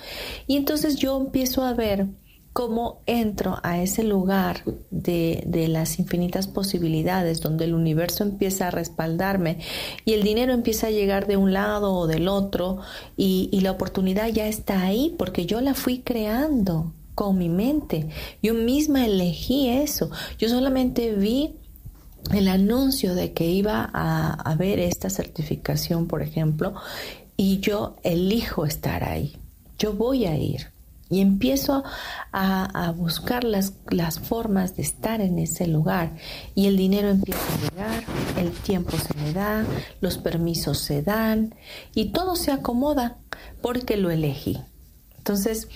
y 0.47 0.57
entonces 0.57 0.97
yo 0.97 1.21
empiezo 1.21 1.63
a 1.63 1.75
ver 1.75 2.07
cómo 2.53 3.03
entro 3.07 3.59
a 3.63 3.81
ese 3.81 4.03
lugar 4.03 4.65
de, 4.91 5.45
de, 5.47 5.69
las 5.69 6.01
infinitas 6.01 6.49
posibilidades 6.49 7.41
donde 7.41 7.65
el 7.65 7.75
universo 7.75 8.25
empieza 8.25 8.69
a 8.69 8.71
respaldarme 8.73 9.59
y 10.05 10.15
el 10.15 10.25
dinero 10.25 10.53
empieza 10.53 10.89
a 10.89 10.91
llegar 10.91 11.29
de 11.29 11.37
un 11.37 11.53
lado 11.53 11.95
o 11.95 12.09
del 12.09 12.27
otro 12.27 12.79
y, 13.17 13.49
y 13.53 13.61
la 13.61 13.71
oportunidad 13.71 14.29
ya 14.29 14.49
está 14.49 14.83
ahí 14.83 15.15
porque 15.17 15.47
yo 15.47 15.61
la 15.61 15.75
fui 15.75 16.01
creando 16.01 16.93
con 17.15 17.39
mi 17.39 17.49
mente. 17.49 18.09
Yo 18.43 18.55
misma 18.55 19.05
elegí 19.05 19.69
eso. 19.69 20.11
Yo 20.39 20.49
solamente 20.49 21.15
vi 21.15 21.60
el 22.33 22.49
anuncio 22.49 23.15
de 23.15 23.33
que 23.33 23.47
iba 23.47 23.91
a 23.93 24.33
haber 24.33 24.79
esta 24.79 25.11
certificación, 25.11 26.07
por 26.07 26.23
ejemplo, 26.23 26.75
y 27.37 27.61
yo 27.61 27.97
elijo 28.03 28.67
estar 28.67 29.05
ahí. 29.05 29.37
Yo 29.79 29.95
voy 29.95 30.27
a 30.27 30.37
ir 30.37 30.69
y 31.11 31.21
empiezo 31.21 31.83
a, 32.33 32.95
buscar 32.97 33.43
las, 33.43 33.73
las, 33.89 34.21
formas 34.21 34.77
de 34.77 34.83
estar 34.83 35.21
en 35.21 35.39
ese 35.39 35.67
lugar 35.67 36.13
y 36.55 36.67
el 36.67 36.77
dinero 36.77 37.09
empieza 37.09 37.41
a 37.41 37.71
llegar, 37.71 38.05
el 38.39 38.53
tiempo 38.53 38.97
se 38.97 39.15
me 39.15 39.33
da, 39.33 39.65
los 40.01 40.19
permisos 40.19 40.79
se 40.79 41.03
dan 41.03 41.55
y 41.95 42.13
todo 42.13 42.37
se 42.37 42.53
acomoda 42.53 43.17
porque 43.61 43.97
lo 43.97 44.11
elegí. 44.11 44.61
Entonces, 45.19 45.69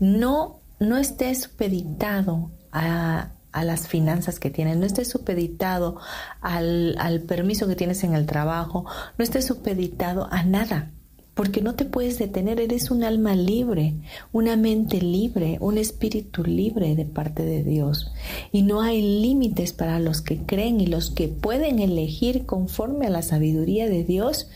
no, 0.00 0.58
no 0.80 0.96
estés 0.96 1.42
supeditado 1.42 2.50
a, 2.72 3.30
a 3.52 3.64
las 3.64 3.88
finanzas 3.88 4.38
que 4.38 4.50
tienes, 4.50 4.76
no 4.76 4.86
estés 4.86 5.08
supeditado 5.08 5.98
al, 6.40 6.96
al, 6.98 7.20
permiso 7.22 7.66
que 7.66 7.76
tienes 7.76 8.04
en 8.04 8.14
el 8.14 8.26
trabajo, 8.26 8.84
no 9.18 9.24
estés 9.24 9.46
supeditado 9.46 10.28
a 10.30 10.42
nada, 10.42 10.90
porque 11.34 11.62
no 11.62 11.74
te 11.74 11.84
puedes 11.84 12.18
detener, 12.18 12.60
eres 12.60 12.90
un 12.90 13.02
alma 13.02 13.34
libre, 13.34 13.94
una 14.32 14.56
mente 14.56 15.00
libre, 15.00 15.56
un 15.60 15.78
espíritu 15.78 16.44
libre 16.44 16.94
de 16.96 17.06
parte 17.06 17.44
de 17.44 17.64
Dios. 17.64 18.12
Y 18.52 18.62
no 18.62 18.82
hay 18.82 19.00
límites 19.22 19.72
para 19.72 20.00
los 20.00 20.20
que 20.20 20.38
creen 20.38 20.80
y 20.80 20.86
los 20.86 21.10
que 21.10 21.28
pueden 21.28 21.78
elegir 21.78 22.46
conforme 22.46 23.06
a 23.06 23.10
la 23.10 23.22
sabiduría 23.22 23.88
de 23.88 24.04
Dios 24.04 24.48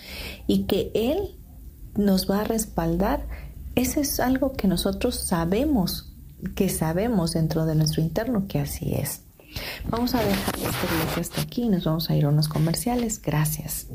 y 0.47 0.65
que 0.65 0.91
Él 0.95 1.37
nos 1.97 2.31
va 2.31 2.41
a 2.41 2.45
respaldar. 2.45 3.27
Eso 3.77 4.01
es 4.01 4.21
algo 4.21 4.53
que 4.53 4.69
nosotros 4.69 5.15
sabemos 5.15 6.14
que 6.55 6.69
sabemos 6.69 7.33
dentro 7.33 7.67
de 7.67 7.75
nuestro 7.75 8.03
interno 8.03 8.47
que 8.49 8.59
así 8.61 8.95
es. 8.95 9.23
Vamos 9.89 10.15
a 10.15 10.23
dejar 10.23 10.55
este 10.57 10.95
bloque 10.95 11.21
hasta 11.21 11.41
aquí 11.41 11.69
nos 11.69 11.85
vamos 11.85 12.11
a 12.11 12.17
ir 12.17 12.25
a 12.25 12.29
unos 12.29 12.49
comerciales. 12.49 13.21
Gracias. 13.23 13.87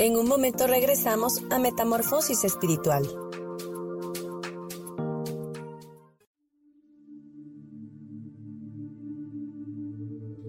En 0.00 0.16
un 0.16 0.26
momento 0.26 0.66
regresamos 0.66 1.42
a 1.50 1.58
Metamorfosis 1.58 2.44
Espiritual. 2.44 3.29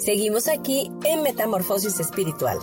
Seguimos 0.00 0.48
aquí 0.48 0.90
en 1.04 1.22
Metamorfosis 1.22 2.00
Espiritual. 2.00 2.56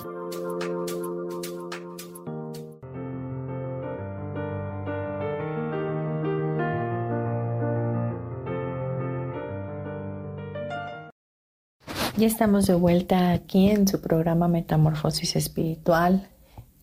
Ya 12.18 12.26
estamos 12.26 12.66
de 12.66 12.74
vuelta 12.74 13.32
aquí 13.32 13.70
en 13.70 13.88
su 13.88 14.02
programa 14.02 14.48
Metamorfosis 14.48 15.36
Espiritual, 15.36 16.30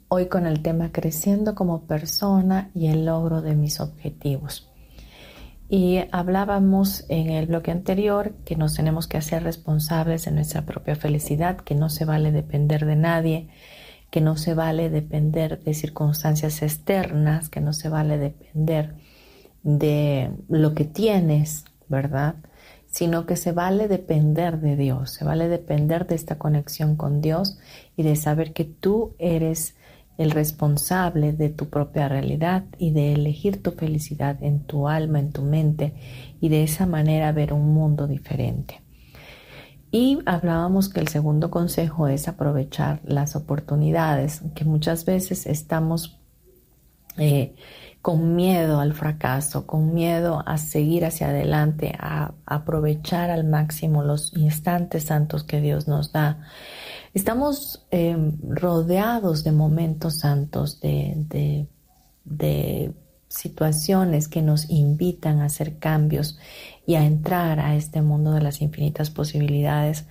hoy 0.07 0.29
con 0.29 0.47
el 0.47 0.63
tema 0.63 0.93
Creciendo 0.93 1.57
como 1.57 1.89
persona 1.89 2.71
y 2.77 2.87
el 2.87 3.07
logro 3.07 3.43
de 3.43 3.57
mis 3.57 3.81
objetivos. 3.81 4.71
Y 5.69 6.01
hablábamos 6.13 7.05
en 7.09 7.31
el 7.31 7.47
bloque 7.47 7.71
anterior 7.71 8.35
que 8.45 8.55
nos 8.55 8.75
tenemos 8.75 9.09
que 9.09 9.17
hacer 9.17 9.43
responsables 9.43 10.27
de 10.27 10.33
nuestra 10.33 10.63
propia 10.63 10.95
felicidad, 10.95 11.57
que 11.57 11.75
no 11.75 11.89
se 11.89 12.05
vale 12.05 12.33
depender 12.33 12.85
de 12.85 12.97
nadie, 12.97 13.49
que 14.11 14.21
no 14.21 14.37
se 14.37 14.55
vale 14.55 14.91
depender 14.91 15.63
de 15.65 15.75
circunstancias 15.75 16.63
externas, 16.63 17.49
que 17.49 17.61
no 17.61 17.73
se 17.73 17.89
vale 17.89 18.19
depender 18.19 18.95
de 19.63 20.31
lo 20.49 20.75
que 20.75 20.85
tienes, 20.85 21.65
¿verdad? 21.89 22.37
Sino 22.87 23.27
que 23.27 23.37
se 23.37 23.53
vale 23.53 23.89
depender 23.89 24.61
de 24.61 24.77
Dios, 24.77 25.11
se 25.11 25.25
vale 25.25 25.49
depender 25.49 26.07
de 26.07 26.15
esta 26.15 26.39
conexión 26.39 26.95
con 26.95 27.23
Dios 27.23 27.59
y 27.97 28.03
de 28.03 28.15
saber 28.15 28.53
que 28.53 28.65
tú 28.65 29.15
eres 29.19 29.75
el 30.17 30.31
responsable 30.31 31.33
de 31.33 31.51
tu 31.51 31.69
propia 31.69 32.09
realidad 32.09 32.65
y 32.79 32.93
de 32.93 33.13
elegir 33.13 33.63
tu 33.63 33.73
felicidad 33.73 34.43
en 34.43 34.61
tu 34.61 34.89
alma, 34.89 35.19
en 35.19 35.33
tu 35.33 35.43
mente 35.43 35.95
y 36.41 36.49
de 36.49 36.63
esa 36.63 36.87
manera 36.87 37.33
ver 37.33 37.53
un 37.53 37.75
mundo 37.75 38.07
diferente. 38.07 38.81
Y 39.91 40.19
hablábamos 40.27 40.89
que 40.89 41.01
el 41.01 41.09
segundo 41.09 41.51
consejo 41.51 42.09
es 42.09 42.27
aprovechar 42.27 43.01
las 43.05 43.37
oportunidades, 43.37 44.43
que 44.55 44.65
muchas 44.65 45.05
veces 45.05 45.47
estamos 45.47 46.19
eh, 47.17 47.55
con 48.03 48.35
miedo 48.35 48.81
al 48.81 48.93
fracaso, 48.93 49.67
con 49.67 49.95
miedo 49.95 50.43
a 50.47 50.59
seguir 50.59 51.05
hacia 51.05 51.29
adelante, 51.29 51.95
a 51.99 52.35
aprovechar 52.45 53.31
al 53.31 53.45
máximo 53.45 54.03
los 54.03 54.37
instantes 54.37 55.05
santos 55.05 55.45
que 55.45 55.61
Dios 55.61 55.87
nos 55.87 56.13
da 56.13 56.41
Estamos 57.15 57.87
em, 57.93 58.33
rodeados 58.43 59.45
de 59.45 59.53
momentos 59.53 60.19
santos, 60.19 60.81
de, 60.81 61.67
de 62.25 62.93
situaciones 63.29 64.29
que 64.29 64.43
nos 64.43 64.69
invitan 64.69 65.41
a 65.41 65.47
hacer 65.47 65.79
cambios 65.79 66.39
y 66.87 66.97
a 66.97 67.05
entrar 67.05 67.61
a 67.61 67.77
este 67.77 68.03
mundo 68.03 68.33
de 68.33 68.43
las 68.43 68.61
infinitas 68.61 69.11
posibilidades, 69.11 70.07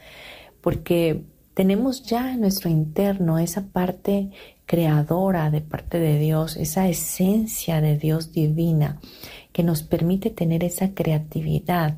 porque 0.61 1.25
tenemos 1.53 2.03
ya 2.03 2.33
en 2.33 2.41
nuestro 2.41 2.69
interno 2.69 3.37
esa 3.37 3.67
parte 3.67 4.31
creadora 4.65 5.51
de 5.51 5.61
parte 5.61 5.99
de 5.99 6.17
Dios, 6.17 6.57
esa 6.57 6.87
esencia 6.87 7.81
de 7.81 7.97
Dios 7.97 8.31
divina 8.31 8.99
que 9.51 9.61
nos 9.61 9.83
permite 9.83 10.31
tener 10.31 10.63
esa 10.63 10.93
creatividad 10.93 11.97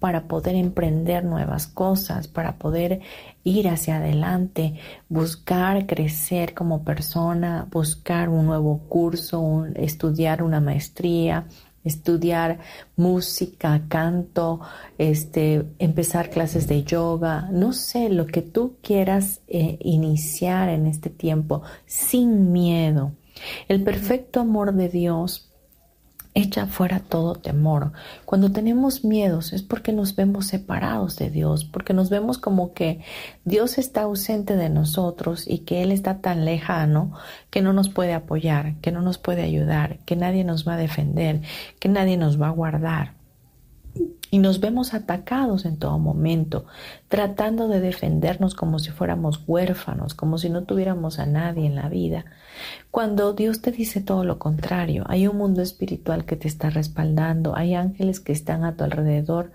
para 0.00 0.26
poder 0.26 0.56
emprender 0.56 1.24
nuevas 1.24 1.66
cosas, 1.68 2.26
para 2.26 2.56
poder 2.58 3.00
ir 3.46 3.68
hacia 3.68 3.98
adelante, 3.98 4.74
buscar 5.08 5.86
crecer 5.86 6.52
como 6.52 6.82
persona, 6.82 7.68
buscar 7.70 8.28
un 8.28 8.44
nuevo 8.44 8.80
curso, 8.88 9.66
estudiar 9.76 10.42
una 10.42 10.60
maestría, 10.60 11.46
estudiar 11.84 12.58
música, 12.96 13.82
canto, 13.88 14.60
este, 14.98 15.64
empezar 15.78 16.30
clases 16.30 16.66
de 16.66 16.82
yoga, 16.82 17.48
no 17.52 17.72
sé, 17.72 18.08
lo 18.08 18.26
que 18.26 18.42
tú 18.42 18.78
quieras 18.82 19.40
eh, 19.46 19.78
iniciar 19.80 20.68
en 20.68 20.86
este 20.86 21.08
tiempo 21.08 21.62
sin 21.86 22.50
miedo. 22.50 23.12
El 23.68 23.84
perfecto 23.84 24.40
amor 24.40 24.74
de 24.74 24.88
Dios 24.88 25.45
echa 26.36 26.66
fuera 26.66 27.00
todo 27.00 27.34
temor. 27.34 27.92
Cuando 28.26 28.52
tenemos 28.52 29.04
miedos 29.04 29.54
es 29.54 29.62
porque 29.62 29.92
nos 29.92 30.14
vemos 30.14 30.46
separados 30.46 31.16
de 31.16 31.30
Dios, 31.30 31.64
porque 31.64 31.94
nos 31.94 32.10
vemos 32.10 32.36
como 32.36 32.74
que 32.74 33.00
Dios 33.46 33.78
está 33.78 34.02
ausente 34.02 34.54
de 34.54 34.68
nosotros 34.68 35.48
y 35.48 35.60
que 35.60 35.82
Él 35.82 35.90
está 35.92 36.20
tan 36.20 36.44
lejano 36.44 37.12
que 37.50 37.62
no 37.62 37.72
nos 37.72 37.88
puede 37.88 38.12
apoyar, 38.12 38.76
que 38.82 38.92
no 38.92 39.00
nos 39.00 39.16
puede 39.16 39.42
ayudar, 39.42 39.98
que 40.04 40.14
nadie 40.14 40.44
nos 40.44 40.68
va 40.68 40.74
a 40.74 40.76
defender, 40.76 41.40
que 41.80 41.88
nadie 41.88 42.18
nos 42.18 42.40
va 42.40 42.48
a 42.48 42.50
guardar 42.50 43.14
y 44.30 44.38
nos 44.38 44.60
vemos 44.60 44.92
atacados 44.92 45.64
en 45.64 45.78
todo 45.78 45.98
momento, 45.98 46.66
tratando 47.08 47.68
de 47.68 47.80
defendernos 47.80 48.54
como 48.54 48.78
si 48.78 48.90
fuéramos 48.90 49.42
huérfanos, 49.46 50.14
como 50.14 50.36
si 50.36 50.50
no 50.50 50.64
tuviéramos 50.64 51.18
a 51.18 51.26
nadie 51.26 51.66
en 51.66 51.76
la 51.76 51.88
vida. 51.88 52.24
Cuando 52.90 53.32
Dios 53.34 53.62
te 53.62 53.70
dice 53.70 54.00
todo 54.00 54.24
lo 54.24 54.38
contrario, 54.38 55.04
hay 55.06 55.28
un 55.28 55.36
mundo 55.36 55.62
espiritual 55.62 56.24
que 56.24 56.36
te 56.36 56.48
está 56.48 56.70
respaldando, 56.70 57.56
hay 57.56 57.74
ángeles 57.74 58.20
que 58.20 58.32
están 58.32 58.64
a 58.64 58.76
tu 58.76 58.84
alrededor, 58.84 59.52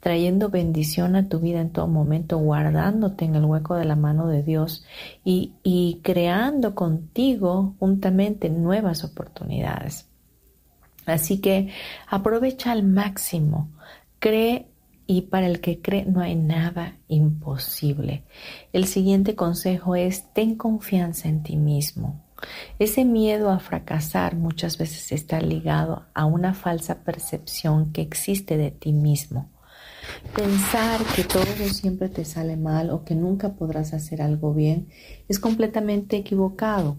trayendo 0.00 0.48
bendición 0.48 1.16
a 1.16 1.28
tu 1.28 1.40
vida 1.40 1.60
en 1.60 1.70
todo 1.70 1.86
momento, 1.86 2.38
guardándote 2.38 3.26
en 3.26 3.34
el 3.34 3.44
hueco 3.44 3.74
de 3.74 3.84
la 3.84 3.96
mano 3.96 4.26
de 4.26 4.42
Dios 4.42 4.84
y, 5.22 5.52
y 5.62 6.00
creando 6.02 6.74
contigo 6.74 7.74
juntamente 7.78 8.48
nuevas 8.48 9.04
oportunidades. 9.04 10.08
Así 11.06 11.40
que 11.40 11.68
aprovecha 12.08 12.72
al 12.72 12.82
máximo 12.82 13.68
Cree 14.24 14.70
y 15.06 15.20
para 15.28 15.46
el 15.46 15.60
que 15.60 15.82
cree 15.82 16.06
no 16.06 16.22
hay 16.22 16.34
nada 16.34 16.96
imposible. 17.08 18.24
El 18.72 18.86
siguiente 18.86 19.34
consejo 19.34 19.96
es 19.96 20.32
ten 20.32 20.56
confianza 20.56 21.28
en 21.28 21.42
ti 21.42 21.56
mismo. 21.56 22.24
Ese 22.78 23.04
miedo 23.04 23.50
a 23.50 23.58
fracasar 23.58 24.34
muchas 24.34 24.78
veces 24.78 25.12
está 25.12 25.42
ligado 25.42 26.06
a 26.14 26.24
una 26.24 26.54
falsa 26.54 27.04
percepción 27.04 27.92
que 27.92 28.00
existe 28.00 28.56
de 28.56 28.70
ti 28.70 28.94
mismo. 28.94 29.50
Pensar 30.34 31.02
que 31.14 31.24
todo 31.24 31.44
siempre 31.70 32.08
te 32.08 32.24
sale 32.24 32.56
mal 32.56 32.88
o 32.88 33.04
que 33.04 33.14
nunca 33.14 33.52
podrás 33.52 33.92
hacer 33.92 34.22
algo 34.22 34.54
bien 34.54 34.88
es 35.28 35.38
completamente 35.38 36.16
equivocado. 36.16 36.96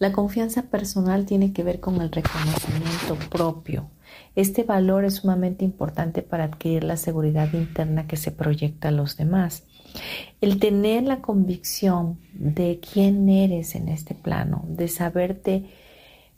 La 0.00 0.10
confianza 0.10 0.62
personal 0.62 1.26
tiene 1.26 1.52
que 1.52 1.62
ver 1.62 1.78
con 1.78 2.00
el 2.00 2.10
reconocimiento 2.10 3.14
propio, 3.30 3.88
este 4.36 4.62
valor 4.64 5.04
es 5.04 5.14
sumamente 5.16 5.64
importante 5.64 6.22
para 6.22 6.44
adquirir 6.44 6.84
la 6.84 6.98
seguridad 6.98 7.52
interna 7.54 8.06
que 8.06 8.16
se 8.16 8.30
proyecta 8.30 8.88
a 8.88 8.92
los 8.92 9.16
demás. 9.16 9.64
El 10.42 10.60
tener 10.60 11.04
la 11.04 11.22
convicción 11.22 12.18
de 12.34 12.78
quién 12.80 13.28
eres 13.30 13.74
en 13.74 13.88
este 13.88 14.14
plano, 14.14 14.64
de 14.68 14.88
saberte 14.88 15.64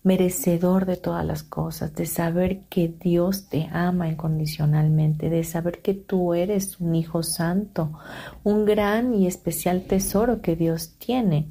merecedor 0.04 0.86
de 0.86 0.96
todas 0.96 1.26
las 1.26 1.42
cosas, 1.42 1.94
de 1.94 2.06
saber 2.06 2.60
que 2.68 2.88
Dios 2.88 3.48
te 3.48 3.68
ama 3.72 4.08
incondicionalmente, 4.08 5.28
de 5.28 5.42
saber 5.42 5.82
que 5.82 5.94
tú 5.94 6.34
eres 6.34 6.78
un 6.80 6.94
hijo 6.94 7.24
santo, 7.24 7.98
un 8.44 8.64
gran 8.64 9.12
y 9.12 9.26
especial 9.26 9.82
tesoro 9.82 10.40
que 10.40 10.54
Dios 10.54 10.94
tiene. 10.98 11.48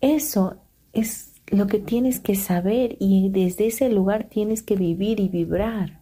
Eso 0.00 0.58
es 0.92 1.32
lo 1.48 1.66
que 1.66 1.78
tienes 1.78 2.20
que 2.20 2.34
saber 2.34 2.96
y 2.98 3.28
desde 3.30 3.68
ese 3.68 3.88
lugar 3.88 4.24
tienes 4.24 4.62
que 4.62 4.76
vivir 4.76 5.20
y 5.20 5.28
vibrar 5.28 6.00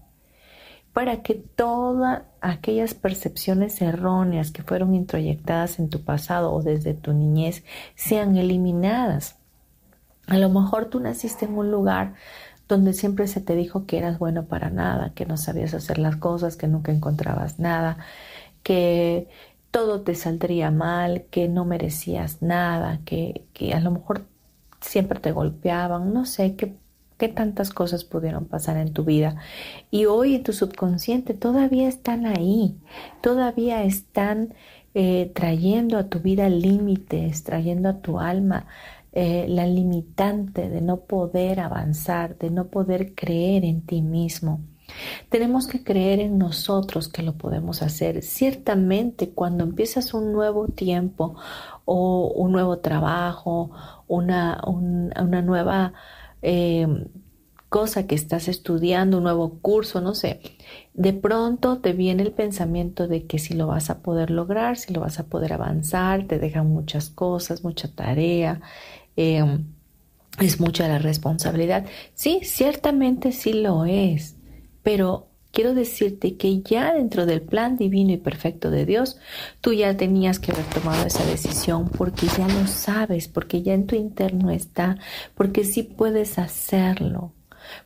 para 0.92 1.22
que 1.22 1.35
todas 1.35 2.22
aquellas 2.40 2.94
percepciones 2.94 3.83
erróneas 3.83 4.52
que 4.52 4.62
fueron 4.62 4.94
introyectadas 4.94 5.78
en 5.80 5.90
tu 5.90 6.04
pasado 6.04 6.52
o 6.52 6.62
desde 6.62 6.94
tu 6.94 7.12
niñez 7.12 7.64
sean 7.96 8.37
eliminadas. 8.37 9.37
A 10.28 10.38
lo 10.38 10.48
mejor 10.48 10.87
tú 10.87 11.00
naciste 11.00 11.46
en 11.46 11.59
un 11.59 11.70
lugar 11.70 12.14
donde 12.68 12.92
siempre 12.92 13.26
se 13.26 13.40
te 13.40 13.57
dijo 13.57 13.87
que 13.87 13.98
eras 13.98 14.18
bueno 14.18 14.46
para 14.46 14.70
nada, 14.70 15.12
que 15.14 15.26
no 15.26 15.37
sabías 15.37 15.74
hacer 15.74 15.98
las 15.98 16.16
cosas, 16.16 16.57
que 16.57 16.68
nunca 16.68 16.92
encontrabas 16.92 17.59
nada, 17.59 17.98
que 18.62 19.28
todo 19.72 20.02
te 20.02 20.14
saldría 20.14 20.70
mal, 20.70 21.24
que 21.30 21.48
no 21.48 21.64
merecías 21.64 22.40
nada, 22.40 23.00
que, 23.04 23.44
que 23.52 23.74
a 23.74 23.80
lo 23.80 23.90
mejor 23.90 24.26
siempre 24.85 25.20
te 25.20 25.33
golpeaban, 25.33 26.12
no 26.12 26.25
sé 26.27 26.57
qué, 26.57 26.77
qué 27.18 27.29
tantas 27.29 27.70
cosas 27.70 28.05
pudieron 28.05 28.47
pasar 28.47 28.77
en 28.77 28.92
tu 28.92 29.05
vida. 29.05 29.37
Y 29.90 30.07
hoy 30.07 30.35
en 30.37 30.42
tu 30.42 30.53
subconsciente 30.53 31.35
todavía 31.35 31.88
están 31.88 32.27
ahí, 32.27 32.77
todavía 33.20 33.85
están 33.85 34.55
eh, 34.94 35.33
trayendo 35.35 35.99
a 35.99 36.09
tu 36.09 36.20
vida 36.20 36.49
límites, 36.49 37.44
trayendo 37.44 37.88
a 37.88 38.01
tu 38.01 38.20
alma 38.20 38.66
eh, 39.12 39.47
la 39.49 39.66
limitante 39.66 40.68
de 40.68 40.81
no 40.81 41.01
poder 41.03 41.61
avanzar, 41.61 42.37
de 42.38 42.51
no 42.51 42.68
poder 42.68 43.14
creer 43.14 43.64
en 43.64 43.83
ti 43.83 44.03
mismo. 44.03 44.61
Tenemos 45.28 45.66
que 45.66 45.83
creer 45.83 46.20
en 46.20 46.38
nosotros 46.38 47.09
que 47.09 47.22
lo 47.22 47.35
podemos 47.35 47.83
hacer. 47.83 48.22
Ciertamente 48.22 49.30
cuando 49.30 49.64
empiezas 49.64 50.14
un 50.14 50.33
nuevo 50.33 50.68
tiempo 50.68 51.37
o 51.85 52.33
un 52.35 52.52
nuevo 52.52 52.78
trabajo, 52.78 53.70
una, 54.09 54.61
una 54.66 55.42
nueva 55.42 55.92
eh, 56.42 56.87
cosa 57.68 58.07
que 58.07 58.14
estás 58.14 58.46
estudiando, 58.46 59.18
un 59.18 59.24
nuevo 59.24 59.59
curso, 59.61 60.00
no 60.00 60.14
sé, 60.14 60.40
de 60.92 61.12
pronto 61.12 61.78
te 61.78 61.92
viene 61.92 62.22
el 62.22 62.30
pensamiento 62.30 63.09
de 63.09 63.26
que 63.26 63.40
si 63.40 63.54
lo 63.54 63.66
vas 63.66 63.90
a 63.90 63.98
poder 63.98 64.30
lograr, 64.30 64.76
si 64.76 64.94
lo 64.94 65.00
vas 65.00 65.18
a 65.18 65.26
poder 65.26 65.52
avanzar, 65.52 66.28
te 66.28 66.38
dejan 66.38 66.68
muchas 66.68 67.11
cosas, 67.11 67.64
mucha 67.64 67.88
tarea. 67.88 68.61
Eh, 69.16 69.59
es 70.38 70.61
mucha 70.61 70.88
la 70.88 70.98
responsabilidad. 70.98 71.87
Sí, 72.14 72.40
ciertamente 72.42 73.33
sí 73.33 73.52
lo 73.52 73.85
es, 73.85 74.37
pero 74.85 75.27
quiero 75.51 75.75
decirte 75.75 76.37
que 76.37 76.61
ya 76.61 76.92
dentro 76.92 77.27
del 77.27 77.40
plan 77.40 77.77
divino 77.77 78.12
y 78.12 78.18
perfecto 78.18 78.70
de 78.70 78.85
Dios, 78.85 79.16
tú 79.61 79.73
ya 79.73 79.97
tenías 79.97 80.38
que 80.38 80.53
haber 80.53 80.66
tomado 80.66 81.07
esa 81.07 81.25
decisión 81.25 81.88
porque 81.88 82.27
ya 82.27 82.47
lo 82.47 82.66
sabes, 82.66 83.29
porque 83.29 83.62
ya 83.62 83.73
en 83.73 83.87
tu 83.87 83.97
interno 83.97 84.51
está, 84.51 84.99
porque 85.35 85.64
sí 85.64 85.83
puedes 85.83 86.38
hacerlo. 86.38 87.33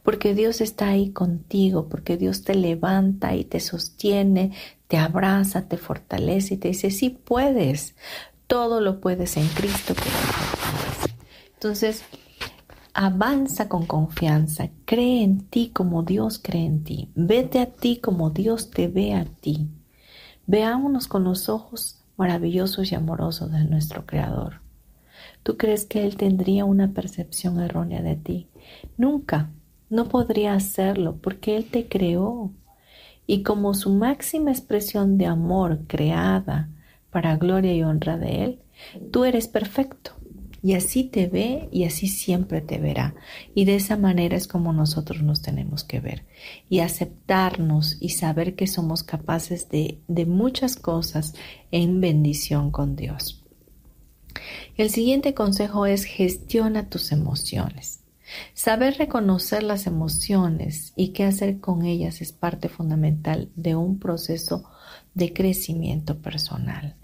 Porque 0.03 0.35
Dios 0.35 0.61
está 0.61 0.89
ahí 0.89 1.11
contigo, 1.11 1.89
porque 1.89 2.17
Dios 2.17 2.43
te 2.43 2.57
levanta 2.57 3.37
y 3.37 3.45
te 3.45 3.61
sostiene, 3.61 4.53
te 4.89 4.97
abraza, 4.97 5.69
te 5.69 5.77
fortalece 5.77 6.55
y 6.55 6.57
te 6.57 6.69
dice, 6.69 6.91
sí 6.91 7.11
puedes, 7.11 7.95
todo 8.49 8.81
lo 8.81 9.01
puedes 9.01 9.37
en 9.37 9.47
Cristo 9.47 9.95
que 9.95 10.03
Entonces, 11.55 12.03
Avanza 13.01 13.69
con 13.69 13.87
confianza, 13.87 14.71
cree 14.85 15.23
en 15.23 15.43
ti 15.43 15.71
como 15.73 16.03
Dios 16.03 16.41
cree 16.43 16.67
en 16.67 16.83
ti, 16.83 17.13
vete 17.15 17.61
a 17.61 17.67
ti 17.67 17.99
como 17.99 18.31
Dios 18.31 18.71
te 18.71 18.89
ve 18.89 19.15
a 19.15 19.25
ti. 19.25 19.69
Veámonos 20.49 21.07
con 21.07 21.23
los 21.23 21.49
ojos 21.49 22.03
maravillosos 22.17 22.91
y 22.91 22.97
amorosos 22.97 23.53
de 23.53 23.65
nuestro 23.67 24.05
Creador. 24.05 24.63
¿Tú 25.45 25.57
crees 25.57 25.85
que 25.85 26.05
Él 26.05 26.17
tendría 26.17 26.65
una 26.65 26.93
percepción 26.93 27.61
errónea 27.61 28.03
de 28.03 28.17
ti? 28.17 28.49
Nunca, 28.97 29.49
no 29.91 30.09
podría 30.09 30.55
hacerlo 30.55 31.19
porque 31.23 31.57
Él 31.57 31.67
te 31.71 31.87
creó. 31.87 32.51
Y 33.29 33.45
como 33.45 33.75
su 33.75 33.91
máxima 33.91 34.51
expresión 34.51 35.19
de 35.19 35.27
amor 35.27 35.83
creada 35.87 36.69
para 37.11 37.37
gloria 37.37 37.73
y 37.75 37.85
honra 37.85 38.19
de 38.19 38.43
Él, 38.43 38.59
tú 39.13 39.25
eres 39.25 39.47
perfecto. 39.47 40.19
Y 40.63 40.75
así 40.75 41.05
te 41.05 41.29
ve 41.29 41.69
y 41.71 41.85
así 41.85 42.09
siempre 42.09 42.61
te 42.61 42.79
verá. 42.79 43.15
Y 43.55 43.65
de 43.65 43.77
esa 43.77 43.97
manera 43.97 44.37
es 44.37 44.49
como 44.49 44.73
nosotros 44.73 45.23
nos 45.23 45.41
tenemos 45.41 45.85
que 45.85 46.01
ver. 46.01 46.25
Y 46.69 46.81
aceptarnos 46.81 47.97
y 48.01 48.11
saber 48.11 48.57
que 48.57 48.67
somos 48.67 49.03
capaces 49.03 49.69
de, 49.69 50.01
de 50.09 50.27
muchas 50.27 50.77
cosas 50.77 51.35
en 51.71 52.01
bendición 52.01 52.71
con 52.71 52.97
Dios. 52.97 53.45
El 54.77 54.91
siguiente 54.91 55.35
consejo 55.35 55.87
es 55.87 56.05
gestiona 56.05 56.89
tus 56.89 57.13
emociones. 57.13 58.01
Saber 58.53 58.99
reconocer 58.99 59.63
las 59.63 59.87
emociones 59.87 60.93
y 60.97 61.09
qué 61.09 61.25
hacer 61.25 61.61
con 61.61 61.85
ellas 61.85 62.21
es 62.21 62.33
parte 62.33 62.69
fundamental 62.69 63.51
de 63.57 63.75
un 63.75 63.99
proceso 63.99 64.65
de 65.19 65.33
crecimiento 65.33 66.19
personal. 66.19 66.95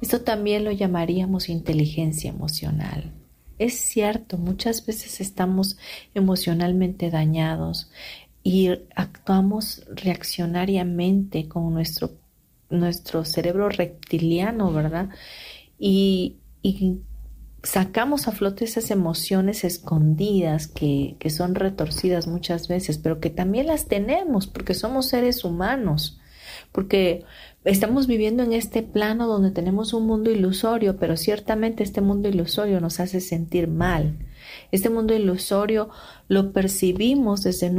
Esto 0.00 0.22
también 0.22 0.64
lo 0.64 0.72
llamaríamos 0.72 1.48
inteligencia 1.48 2.30
emocional. 2.30 3.12
Es 3.58 3.74
cierto, 3.78 4.38
muchas 4.38 4.84
veces 4.86 5.20
estamos 5.20 5.76
emocionalmente 6.14 7.10
dañados 7.10 7.90
y 8.42 8.70
actuamos 8.94 9.84
reaccionariamente 9.94 11.48
con 11.48 11.74
nuestro, 11.74 12.12
nuestro 12.70 13.24
cerebro 13.24 13.68
reptiliano, 13.68 14.72
¿verdad? 14.72 15.10
Y, 15.78 16.36
y 16.62 17.00
sacamos 17.62 18.28
a 18.28 18.32
flote 18.32 18.64
esas 18.64 18.90
emociones 18.90 19.64
escondidas 19.64 20.68
que, 20.68 21.16
que, 21.18 21.28
son 21.28 21.56
retorcidas 21.56 22.26
muchas 22.28 22.68
veces, 22.68 22.96
pero 22.98 23.20
que 23.20 23.30
también 23.30 23.66
las 23.66 23.86
tenemos 23.86 24.46
porque 24.46 24.74
somos 24.74 25.08
seres 25.08 25.44
humanos, 25.44 26.20
porque 26.72 27.24
Estamos 27.64 28.06
viviendo 28.06 28.44
en 28.44 28.52
este 28.52 28.82
plano 28.82 29.26
donde 29.26 29.50
tenemos 29.50 29.92
un 29.92 30.06
mundo 30.06 30.30
ilusorio, 30.30 30.96
pero 30.96 31.16
ciertamente 31.16 31.82
este 31.82 32.00
mundo 32.00 32.28
ilusorio 32.28 32.80
nos 32.80 33.00
hace 33.00 33.20
sentir 33.20 33.68
mal. 33.68 34.16
Este 34.70 34.90
mundo 34.90 35.14
ilusorio 35.14 35.90
lo 36.28 36.52
percibimos 36.52 37.42
desde 37.42 37.70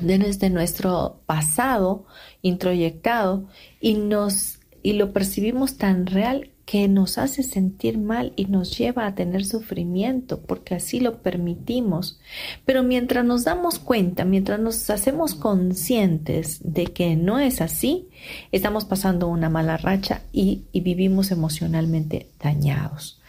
desde 0.00 0.50
nuestro 0.50 1.20
pasado 1.26 2.06
introyectado 2.42 3.46
y 3.80 3.94
nos 3.94 4.58
y 4.82 4.94
lo 4.94 5.12
percibimos 5.12 5.78
tan 5.78 6.06
real 6.06 6.50
que 6.66 6.88
nos 6.88 7.18
hace 7.18 7.42
sentir 7.42 7.98
mal 7.98 8.32
y 8.36 8.46
nos 8.46 8.76
lleva 8.76 9.06
a 9.06 9.14
tener 9.14 9.44
sufrimiento 9.44 10.40
porque 10.40 10.74
así 10.74 10.98
lo 10.98 11.18
permitimos. 11.18 12.18
Pero 12.64 12.82
mientras 12.82 13.24
nos 13.24 13.44
damos 13.44 13.78
cuenta, 13.78 14.24
mientras 14.24 14.60
nos 14.60 14.88
hacemos 14.88 15.34
conscientes 15.34 16.60
de 16.62 16.86
que 16.86 17.16
no 17.16 17.38
es 17.38 17.60
así, 17.60 18.08
estamos 18.50 18.86
pasando 18.86 19.28
una 19.28 19.50
mala 19.50 19.76
racha 19.76 20.22
y, 20.32 20.62
vivimos 20.72 21.30
emocionalmente 21.30 22.28
dañados. 22.42 23.20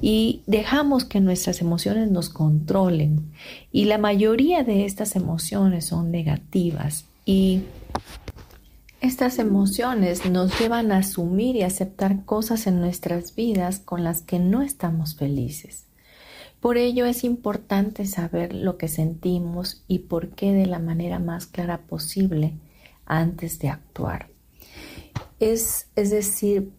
Y 0.00 0.42
dejamos 0.46 1.04
que 1.04 1.20
nuestras 1.20 1.60
emociones 1.60 2.10
nos 2.10 2.28
controlen. 2.28 3.32
Y 3.72 3.84
la 3.84 3.98
mayoría 3.98 4.64
de 4.64 4.84
estas 4.84 5.16
emociones 5.16 5.86
son 5.86 6.10
negativas 6.10 7.04
y 7.24 7.60
estas 9.00 9.38
emociones 9.38 10.26
nos 10.26 10.58
llevan 10.58 10.92
a 10.92 10.98
asumir 10.98 11.56
y 11.56 11.62
aceptar 11.62 12.24
cosas 12.24 12.66
en 12.66 12.80
nuestras 12.80 13.34
vidas 13.34 13.78
con 13.78 14.04
las 14.04 14.20
que 14.20 14.38
no 14.38 14.60
estamos 14.62 15.14
felices. 15.14 15.86
Por 16.60 16.76
ello 16.76 17.06
es 17.06 17.24
importante 17.24 18.04
saber 18.04 18.54
lo 18.54 18.76
que 18.76 18.88
sentimos 18.88 19.82
y 19.88 20.00
por 20.00 20.28
qué 20.28 20.52
de 20.52 20.66
la 20.66 20.78
manera 20.78 21.18
más 21.18 21.46
clara 21.46 21.78
posible 21.78 22.52
antes 23.06 23.58
de 23.58 23.70
actuar. 23.70 24.28
Es, 25.38 25.86
es 25.96 26.10
decir, 26.10 26.70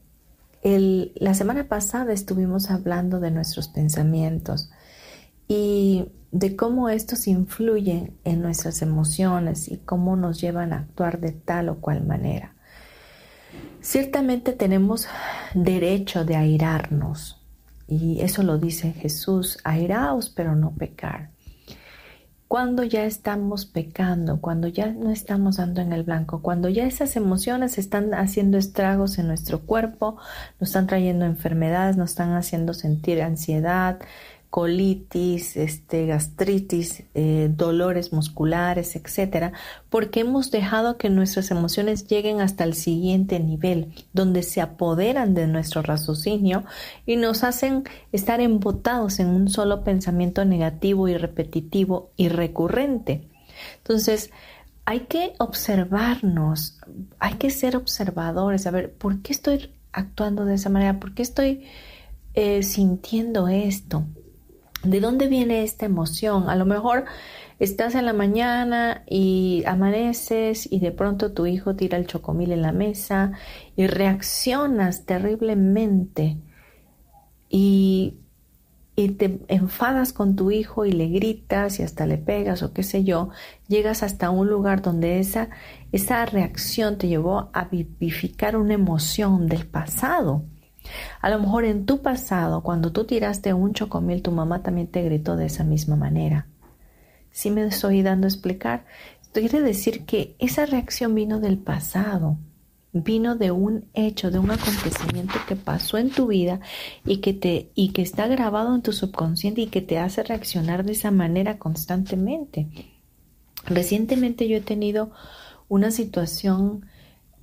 la 0.64 1.34
semana 1.34 1.68
pasada 1.68 2.14
estuvimos 2.14 2.70
hablando 2.70 3.20
de 3.20 3.32
nuestros 3.32 3.68
pensamientos 3.68 4.70
y 5.48 6.06
de 6.32 6.56
cómo 6.56 6.90
estos 6.90 7.28
influyen 7.28 8.18
en 8.24 8.42
nuestras 8.42 8.82
emociones 8.82 9.68
y 9.68 9.78
cómo 9.78 10.16
nos 10.16 10.40
llevan 10.40 10.74
a 10.74 10.80
actuar 10.80 11.20
de 11.20 11.32
tal 11.32 11.70
o 11.70 11.82
cual 11.82 12.06
manera. 12.06 12.56
Ciertamente 13.82 14.54
tenemos 14.54 15.08
derecho 15.54 16.24
de 16.24 16.36
airarnos 16.36 17.42
y 17.88 18.22
eso 18.22 18.44
lo 18.44 18.58
dice 18.58 18.94
Jesús, 18.94 19.58
airaos 19.64 20.30
pero 20.30 20.56
no 20.56 20.72
pecar. 20.72 21.32
Cuando 22.48 22.84
ya 22.84 23.06
estamos 23.06 23.66
pecando, 23.66 24.42
cuando 24.42 24.68
ya 24.68 24.88
no 24.88 25.10
estamos 25.10 25.56
dando 25.58 25.82
en 25.82 25.94
el 25.94 26.04
blanco, 26.04 26.42
cuando 26.42 26.68
ya 26.68 26.86
esas 26.86 27.16
emociones 27.16 27.78
están 27.78 28.14
haciendo 28.14 28.58
estragos 28.58 29.18
en 29.18 29.28
nuestro 29.28 29.62
cuerpo, 29.62 30.18
nos 30.60 30.70
están 30.70 30.86
trayendo 30.86 31.26
enfermedades, 31.26 31.96
nos 31.96 32.12
están 32.12 32.34
haciendo 32.34 32.74
sentir 32.74 33.22
ansiedad, 33.22 34.00
colitis, 34.52 35.56
este, 35.56 36.06
gastritis, 36.08 37.06
eh, 37.16 37.50
dolores 37.50 38.12
musculares, 38.12 38.98
etcétera, 38.98 39.54
porque 39.90 40.20
hemos 40.20 40.52
dejado 40.52 40.98
que 40.98 41.10
nuestras 41.10 41.52
emociones 41.52 42.06
lleguen 42.06 42.42
hasta 42.42 42.66
el 42.66 42.74
siguiente 42.74 43.40
nivel, 43.40 43.94
donde 44.12 44.44
se 44.44 44.60
apoderan 44.60 45.34
de 45.34 45.48
nuestro 45.48 45.82
raciocinio 45.82 46.66
y 47.06 47.16
nos 47.16 47.46
hacen 47.46 47.86
estar 48.12 48.42
embotados 48.42 49.22
en 49.22 49.28
un 49.28 49.48
solo 49.48 49.86
pensamiento 49.86 50.44
negativo 50.44 51.08
y 51.08 51.16
repetitivo 51.16 52.12
y 52.18 52.28
recurrente. 52.28 53.30
Entonces, 53.78 54.32
hay 54.84 55.02
que 55.02 55.32
observarnos, 55.40 56.78
hay 57.20 57.36
que 57.36 57.52
ser 57.52 57.78
observadores, 57.78 58.68
a 58.68 58.72
ver, 58.72 58.92
¿por 58.92 59.22
qué 59.22 59.32
estoy 59.32 59.74
actuando 59.94 60.44
de 60.44 60.56
esa 60.56 60.70
manera? 60.70 61.00
¿Por 61.00 61.14
qué 61.14 61.22
estoy 61.22 61.64
eh, 62.34 62.64
sintiendo 62.64 63.48
esto? 63.48 64.04
¿De 64.84 65.00
dónde 65.00 65.28
viene 65.28 65.64
esta 65.64 65.86
emoción? 65.86 66.50
A 66.50 66.56
lo 66.56 66.66
mejor 66.66 67.06
estás 67.60 67.94
en 67.94 68.06
la 68.06 68.14
mañana 68.14 69.04
y 69.08 69.64
amaneces 69.68 70.68
y 70.72 70.80
de 70.80 70.92
pronto 70.92 71.34
tu 71.34 71.46
hijo 71.46 71.76
tira 71.76 72.00
el 72.00 72.08
chocomil 72.08 72.52
en 72.52 72.64
la 72.64 72.72
mesa 72.72 73.34
y 73.76 73.86
reaccionas 73.86 75.06
terriblemente 75.06 76.40
y, 77.48 78.18
y 78.96 79.10
te 79.10 79.42
enfadas 79.50 80.14
con 80.14 80.36
tu 80.36 80.50
hijo 80.50 80.86
y 80.86 80.94
le 80.94 81.10
gritas 81.10 81.80
y 81.80 81.84
hasta 81.84 82.08
le 82.08 82.18
pegas 82.18 82.64
o 82.64 82.74
qué 82.74 82.82
sé 82.82 83.04
yo, 83.04 83.30
llegas 83.68 84.02
hasta 84.02 84.32
un 84.32 84.50
lugar 84.50 84.82
donde 84.82 85.20
esa, 85.20 85.50
esa 85.92 86.26
reacción 86.26 86.98
te 86.98 87.08
llevó 87.08 87.52
a 87.54 87.66
vivificar 87.66 88.58
una 88.58 88.74
emoción 88.74 89.46
del 89.48 89.68
pasado 89.68 90.46
a 91.22 91.30
lo 91.30 91.40
mejor 91.40 91.66
en 91.66 91.86
tu 91.86 92.02
pasado, 92.02 92.62
cuando 92.62 92.92
tú 92.92 93.06
tiraste 93.06 93.54
un 93.54 93.74
chocomil, 93.74 94.22
tu 94.22 94.32
mamá 94.32 94.64
también 94.64 94.88
te 94.88 95.04
gritó 95.04 95.36
de 95.36 95.46
esa 95.46 95.64
misma 95.64 95.96
manera. 95.96 96.48
Si 97.32 97.50
me 97.50 97.64
estoy 97.64 98.02
dando 98.02 98.28
a 98.28 98.30
explicar, 98.30 98.86
quiere 99.40 99.62
decir 99.62 100.06
que 100.06 100.36
esa 100.40 100.66
reacción 100.66 101.16
vino 101.16 101.40
del 101.40 101.58
pasado, 101.58 102.38
vino 102.94 103.36
de 103.36 103.52
un 103.52 103.86
hecho, 103.94 104.32
de 104.32 104.40
un 104.40 104.52
acontecimiento 104.52 105.36
que 105.48 105.56
pasó 105.56 105.98
en 105.98 106.10
tu 106.10 106.28
vida 106.28 106.60
y 107.06 107.18
que 107.18 107.34
te 107.34 107.72
y 107.74 107.90
que 107.90 108.02
está 108.02 108.28
grabado 108.28 108.76
en 108.76 108.82
tu 108.82 108.92
subconsciente 108.92 109.62
y 109.62 109.68
que 109.68 109.82
te 109.82 109.98
hace 109.98 110.24
reaccionar 110.24 110.84
de 110.84 110.92
esa 110.92 111.12
manera 111.12 111.58
constantemente. 111.58 112.68
Recientemente 113.66 114.48
yo 114.48 114.58
he 114.58 114.62
tenido 114.62 115.12
una 115.70 115.92
situación 115.92 116.86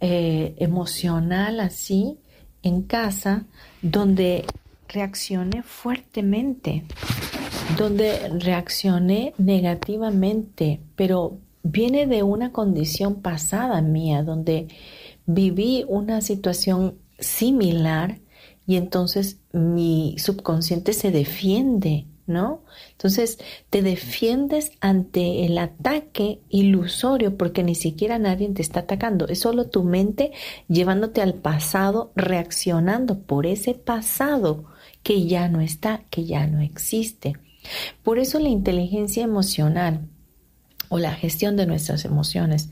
eh, 0.00 0.54
emocional 0.58 1.60
así 1.60 2.18
en 2.62 2.82
casa 2.82 3.44
donde 3.82 4.44
reaccioné 4.88 5.62
fuertemente, 5.62 6.84
donde 7.76 8.28
reaccioné 8.40 9.34
negativamente, 9.38 10.80
pero 10.96 11.38
viene 11.62 12.06
de 12.06 12.22
una 12.22 12.52
condición 12.52 13.20
pasada 13.20 13.80
mía, 13.82 14.22
donde 14.22 14.68
viví 15.26 15.84
una 15.88 16.20
situación 16.20 16.96
similar 17.18 18.18
y 18.66 18.76
entonces 18.76 19.38
mi 19.52 20.16
subconsciente 20.18 20.92
se 20.92 21.10
defiende 21.10 22.06
¿no? 22.28 22.62
Entonces 22.92 23.38
te 23.70 23.82
defiendes 23.82 24.72
ante 24.80 25.44
el 25.44 25.58
ataque 25.58 26.40
ilusorio 26.48 27.36
porque 27.36 27.62
ni 27.62 27.74
siquiera 27.74 28.18
nadie 28.18 28.48
te 28.50 28.62
está 28.62 28.80
atacando, 28.80 29.26
es 29.28 29.40
solo 29.40 29.66
tu 29.66 29.82
mente 29.84 30.32
llevándote 30.68 31.22
al 31.22 31.34
pasado, 31.34 32.12
reaccionando 32.14 33.20
por 33.20 33.46
ese 33.46 33.74
pasado 33.74 34.66
que 35.02 35.26
ya 35.26 35.48
no 35.48 35.60
está, 35.60 36.02
que 36.10 36.24
ya 36.24 36.46
no 36.46 36.60
existe. 36.60 37.34
Por 38.02 38.18
eso 38.18 38.38
la 38.38 38.48
inteligencia 38.48 39.24
emocional 39.24 40.08
o 40.88 40.98
la 40.98 41.12
gestión 41.12 41.56
de 41.56 41.66
nuestras 41.66 42.04
emociones 42.04 42.70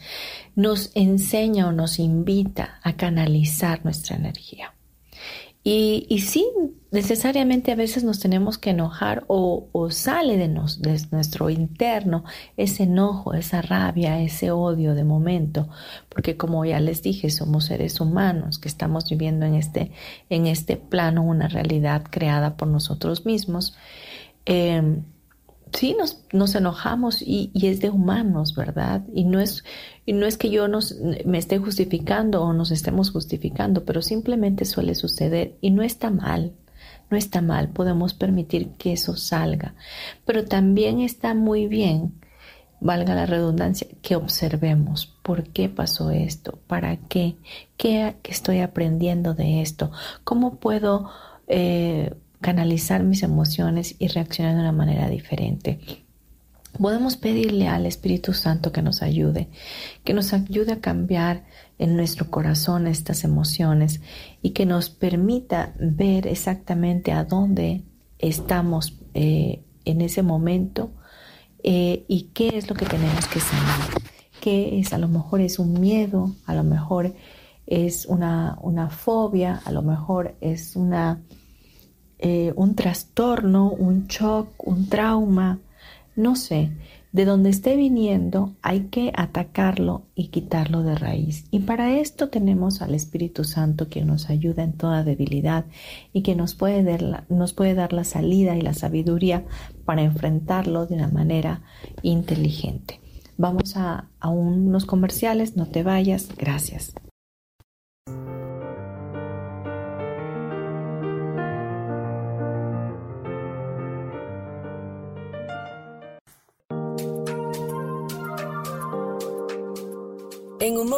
nos 0.55 0.91
enseña 0.95 1.69
o 1.69 1.73
nos 1.73 1.99
invita 1.99 2.81
a 2.83 2.95
canalizar 2.95 3.85
nuestra 3.85 4.17
energía. 4.17 4.76
Y, 5.69 6.21
sí, 6.21 6.49
necesariamente 6.93 7.73
a 7.73 7.75
veces 7.75 8.05
nos 8.05 8.21
tenemos 8.21 8.57
que 8.57 8.71
enojar 8.71 9.25
o, 9.27 9.89
sale 9.91 10.37
de, 10.37 10.47
nos, 10.47 10.81
de 10.81 10.97
nuestro 11.11 11.51
interno 11.51 12.23
ese 12.57 12.85
enojo, 12.85 13.35
esa 13.35 13.63
rabia, 13.63 14.23
ese 14.23 14.53
odio 14.53 14.95
de 14.95 15.03
momento, 15.03 15.69
porque 16.09 16.37
como 16.37 16.65
ya 16.65 16.79
les 16.79 17.03
dije, 17.03 17.31
somos 17.31 17.65
seres 17.65 18.01
humanos 18.01 18.61
que 18.61 18.69
estamos 18.69 19.11
viviendo 19.11 19.45
en 19.45 19.57
este, 19.57 19.91
en 20.31 20.47
este 20.47 20.77
plano 20.77 21.25
una 21.25 21.49
realidad 21.49 22.05
creada 22.09 22.57
por 22.57 22.69
nosotros 22.69 23.27
mismos. 23.27 23.77
Em, 24.45 25.03
sí 25.73 25.95
nos, 25.99 26.25
nos 26.33 26.55
enojamos 26.55 27.23
y, 27.23 27.51
es 27.55 27.81
de 27.81 27.91
humanos, 27.91 28.55
¿verdad? 28.55 29.03
Y 29.15 29.25
no 29.25 29.41
es, 29.41 29.65
y 30.05 30.13
no 30.13 30.27
es 30.27 30.37
que 30.37 30.51
yo 30.51 30.69
nos, 30.69 30.97
me 31.25 31.39
esté 31.39 31.59
justificando 31.59 32.43
o 32.43 32.53
nos 32.53 32.71
estemos 32.71 33.11
justificando, 33.11 33.85
pero 33.85 34.03
simplemente 34.03 34.65
suele 34.65 34.95
suceder 34.95 35.57
y 35.61 35.71
no 35.71 35.83
está 35.83 36.11
mal, 36.11 36.53
no 37.11 37.17
está 37.17 37.43
mal, 37.43 37.69
podemos 37.69 38.15
permitir 38.15 38.71
que 38.79 38.93
eso 38.93 39.17
salga, 39.17 39.75
pero 40.25 40.45
también 40.45 41.01
está 41.01 41.35
muy 41.35 41.67
bien, 41.67 42.15
valga 42.81 43.15
la 43.15 43.27
redundancia, 43.27 43.87
que 44.03 44.17
observemos 44.17 45.15
por 45.23 45.45
qué 45.45 45.69
pasó 45.69 46.11
esto, 46.11 46.59
para 46.67 46.97
qué, 46.97 47.37
qué, 47.77 48.17
estoy 48.25 48.61
aprendiendo 48.61 49.35
de 49.35 49.63
esto, 49.63 49.91
cómo 50.25 50.57
puedo... 50.57 51.11
Eh, 51.49 52.13
canalizar 52.47 53.03
mis 53.03 53.25
emociones 53.25 53.97
y 53.99 54.07
reaccionar 54.07 54.55
de 54.55 54.61
una 54.61 54.71
manera 54.71 55.09
diferente. 55.09 55.81
Podemos 56.81 57.17
pedirle 57.17 57.67
al 57.67 57.87
Espíritu 57.87 58.35
Santo 58.35 58.71
que 58.71 58.83
nos 58.83 59.03
ayude, 59.03 59.49
que 60.05 60.15
nos 60.15 60.33
ayude 60.33 60.75
a 60.75 60.81
cambiar 60.81 61.45
en 61.77 61.97
nuestro 61.97 62.31
corazón 62.31 62.87
estas 62.87 63.25
emociones 63.25 64.01
y 64.43 64.51
que 64.51 64.65
nos 64.65 64.91
permita 64.91 65.75
ver 65.81 66.29
exactamente 66.29 67.11
a 67.11 67.25
dónde 67.25 67.83
estamos 68.21 68.97
eh, 69.15 69.65
en 69.85 70.01
ese 70.01 70.23
momento 70.23 70.93
eh, 71.65 72.05
y 72.07 72.31
qué 72.33 72.57
es 72.57 72.71
lo 72.71 72.77
que 72.77 72.87
tenemos 72.87 73.27
que 73.27 73.41
sanar. 73.41 73.89
¿Qué 74.41 74.79
es? 74.79 74.93
A 74.93 74.99
lo 74.99 75.09
mejor 75.09 75.41
es 75.41 75.59
un 75.59 75.81
miedo, 75.81 76.37
a 76.47 76.55
lo 76.55 76.63
mejor 76.63 77.13
es 77.67 78.07
una, 78.07 78.57
una 78.63 78.89
fobia, 78.89 79.61
a 79.65 79.73
lo 79.73 79.83
mejor 79.83 80.37
es 80.41 80.77
una 80.77 81.25
eh, 82.19 82.53
un 82.57 82.75
trastorno, 82.75 83.71
un 83.71 84.07
shock, 84.07 84.67
un 84.67 84.89
trauma, 84.89 85.59
no 86.17 86.35
sé, 86.35 86.71
de 87.13 87.25
donde 87.25 87.49
esté 87.49 87.77
viniendo 87.77 88.55
hay 88.61 88.89
que 88.89 89.11
atacarlo 89.15 90.03
y 90.15 90.29
quitarlo 90.29 90.83
de 90.83 90.97
raíz. 90.97 91.47
Y 91.51 91.61
para 91.61 91.99
esto 91.99 92.29
tenemos 92.29 92.83
al 92.83 92.95
Espíritu 92.95 93.45
Santo 93.45 93.89
que 93.89 94.05
nos 94.05 94.29
ayuda 94.29 94.63
en 94.65 94.75
toda 94.75 95.03
debilidad 95.03 95.65
y 96.13 96.23
que 96.23 96.37
nos 96.37 96.55
puede 96.55 96.83
dar 96.83 97.01
la, 97.01 97.25
nos 97.31 97.55
puede 97.55 97.75
dar 97.75 97.95
la 97.95 98.05
salida 98.05 98.55
y 98.57 98.61
la 98.61 98.75
sabiduría 98.75 99.45
para 99.87 100.03
enfrentarlo 100.03 100.87
de 100.87 100.95
una 100.95 101.09
manera 101.09 101.63
inteligente. 102.03 103.01
Vamos 103.39 103.77
a, 103.77 104.09
a 104.21 104.29
unos 104.29 104.85
comerciales, 104.85 105.57
no 105.57 105.67
te 105.67 105.83
vayas, 105.83 106.29
gracias. 106.37 106.93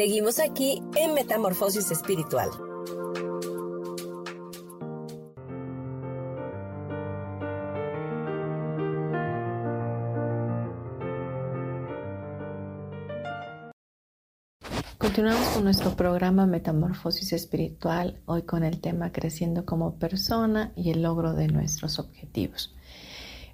Seguimos 0.00 0.38
aquí 0.38 0.82
en 0.96 1.12
Metamorfosis 1.12 1.90
Espiritual. 1.90 2.48
Continuamos 14.96 15.46
con 15.48 15.64
nuestro 15.64 15.94
programa 15.96 16.46
Metamorfosis 16.46 17.34
Espiritual, 17.34 18.22
hoy 18.24 18.44
con 18.44 18.64
el 18.64 18.80
tema 18.80 19.12
Creciendo 19.12 19.66
como 19.66 19.98
persona 19.98 20.72
y 20.76 20.92
el 20.92 21.02
logro 21.02 21.34
de 21.34 21.48
nuestros 21.48 21.98
objetivos. 21.98 22.74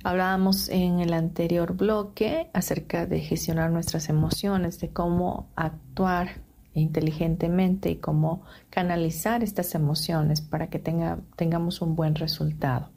Hablábamos 0.07 0.69
en 0.69 1.01
el 1.01 1.13
anterior 1.13 1.77
bloque 1.77 2.49
acerca 2.53 3.07
de 3.07 3.19
gestionar 3.19 3.73
nuestras 3.73 4.09
emociones, 4.09 4.79
de 4.79 4.91
cómo 4.91 5.49
actuar 5.57 6.43
inteligentemente 6.75 7.91
y 7.91 7.97
cómo 7.97 8.43
canalizar 8.71 9.43
estas 9.43 9.75
emociones 9.75 10.41
para 10.41 10.69
que 10.69 10.79
tenga, 10.79 11.19
tengamos 11.35 11.81
un 11.83 11.97
buen 11.97 12.15
resultado. 12.15 12.89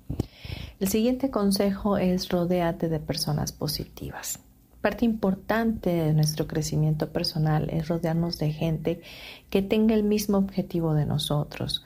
El 0.80 0.88
siguiente 0.88 1.32
consejo 1.32 1.98
es 1.98 2.30
rodeate 2.30 2.90
de 2.90 3.00
personas 3.00 3.54
positivas. 3.54 4.38
Parte 4.80 5.04
importante 5.04 5.90
de 5.90 6.14
nuestro 6.14 6.46
crecimiento 6.46 7.10
personal 7.12 7.72
es 7.72 7.88
rodearnos 7.88 8.38
de 8.38 8.52
gente 8.54 9.02
que 9.50 9.64
tenga 9.64 9.96
el 9.96 10.04
mismo 10.04 10.38
objetivo 10.38 10.94
de 10.94 11.08
nosotros. 11.08 11.84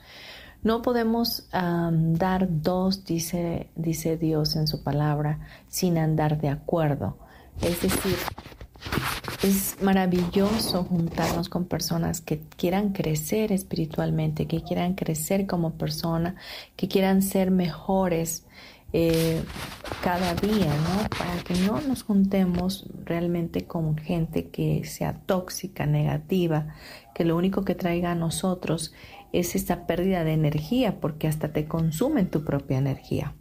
No 0.64 0.80
podemos 0.80 1.46
dar 1.52 2.48
dos, 2.50 3.04
dice, 3.04 3.68
dice 3.76 4.16
Dios 4.16 4.56
en 4.56 4.66
su 4.66 4.82
palabra, 4.82 5.40
sin 5.68 5.98
andar 5.98 6.40
de 6.40 6.48
acuerdo. 6.48 7.18
Es 7.60 7.82
decir, 7.82 8.16
es 9.42 9.76
maravilloso 9.82 10.84
juntarnos 10.84 11.50
con 11.50 11.66
personas 11.66 12.22
que 12.22 12.40
quieran 12.56 12.92
crecer 12.92 13.52
espiritualmente, 13.52 14.46
que 14.46 14.62
quieran 14.62 14.94
crecer 14.94 15.46
como 15.46 15.74
persona, 15.74 16.36
que 16.76 16.88
quieran 16.88 17.20
ser 17.20 17.50
mejores 17.50 18.46
eh, 18.94 19.42
cada 20.02 20.34
día, 20.34 20.66
¿no? 20.66 21.08
Para 21.18 21.36
que 21.42 21.54
no 21.66 21.80
nos 21.80 22.04
juntemos 22.04 22.86
realmente 23.04 23.66
con 23.66 23.98
gente 23.98 24.48
que 24.48 24.84
sea 24.84 25.20
tóxica, 25.26 25.84
negativa, 25.84 26.74
que 27.14 27.24
lo 27.24 27.36
único 27.36 27.64
que 27.64 27.74
traiga 27.74 28.12
a 28.12 28.14
nosotros 28.14 28.94
es 29.38 29.54
esta 29.54 29.86
pérdida 29.86 30.24
de 30.24 30.32
energía, 30.32 31.00
porque 31.00 31.28
hasta 31.28 31.52
te 31.52 31.66
consumen 31.66 32.30
tu 32.30 32.44
propia 32.44 32.78
energía. 32.78 33.34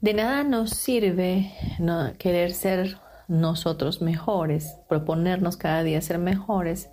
De 0.00 0.14
nada 0.14 0.44
nos 0.44 0.70
sirve 0.70 1.52
no, 1.78 2.12
querer 2.18 2.52
ser 2.52 2.98
nosotros 3.26 4.00
mejores, 4.00 4.76
proponernos 4.88 5.56
cada 5.56 5.82
día 5.82 6.00
ser 6.00 6.18
mejores 6.18 6.88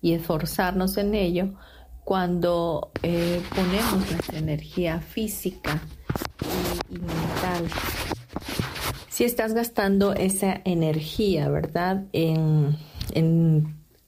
y 0.00 0.12
esforzarnos 0.12 0.96
en 0.96 1.14
ello 1.14 1.54
cuando 2.04 2.90
eh, 3.02 3.40
ponemos 3.54 4.10
nuestra 4.10 4.38
energía 4.38 5.00
física 5.00 5.80
y, 6.90 6.98
mental. 6.98 7.68
Si 9.08 9.24
estás 9.24 9.54
gastando 9.54 10.14
esa 10.14 10.60
energía, 10.64 11.48
¿verdad? 11.48 12.04
En, 12.12 12.76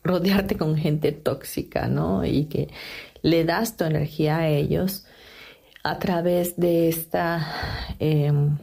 rodearte 0.03 0.57
con 0.59 0.77
gente 0.77 1.13
tóxica, 1.13 1.89
¿no? 1.89 2.27
Y 2.27 2.45
que 2.45 2.69
le 3.25 3.45
das 3.45 3.77
tu 3.77 3.85
energía 3.85 4.37
a 4.37 4.49
ellos 4.49 5.07
a 5.83 5.99
través 5.99 6.57
de 6.57 6.89
esta 6.91 7.47
em, 7.99 8.59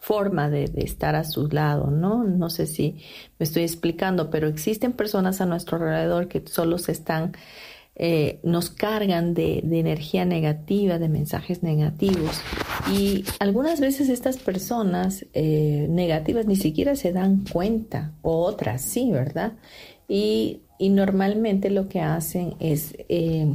forma 0.00 0.50
de, 0.50 0.64
estar 0.78 1.14
a 1.14 1.22
su 1.22 1.46
lado, 1.46 1.92
¿no? 1.92 2.24
No 2.24 2.50
sé 2.50 2.66
si 2.66 2.96
me 3.38 3.44
estoy 3.44 3.62
explicando, 3.62 4.28
pero 4.28 4.48
existen 4.48 4.92
personas 4.94 5.40
a 5.40 5.46
nuestro 5.46 5.76
alrededor 5.76 6.26
que 6.26 6.42
solo 6.44 6.78
se 6.78 6.90
están 6.90 7.32
eh, 7.94 8.40
nos 8.42 8.70
cargan 8.70 9.32
de, 9.34 9.58
energía 9.58 10.24
negativa, 10.24 10.98
de 10.98 11.08
mensajes 11.08 11.62
negativos. 11.62 12.40
Y 12.92 13.24
algunas 13.38 13.78
veces 13.78 14.08
estas 14.08 14.38
personas 14.38 15.24
eh, 15.34 15.86
negativas 15.88 16.46
ni 16.46 16.56
siquiera 16.56 16.96
se 16.96 17.12
dan 17.12 17.44
cuenta, 17.52 18.12
o 18.22 18.44
otras 18.44 18.82
sí, 18.82 19.12
¿verdad? 19.12 19.52
Y, 20.08 20.62
normalmente 20.80 21.68
lo 21.68 21.88
que 21.88 22.00
hacen 22.00 22.54
es 22.58 22.96
eh, 23.10 23.46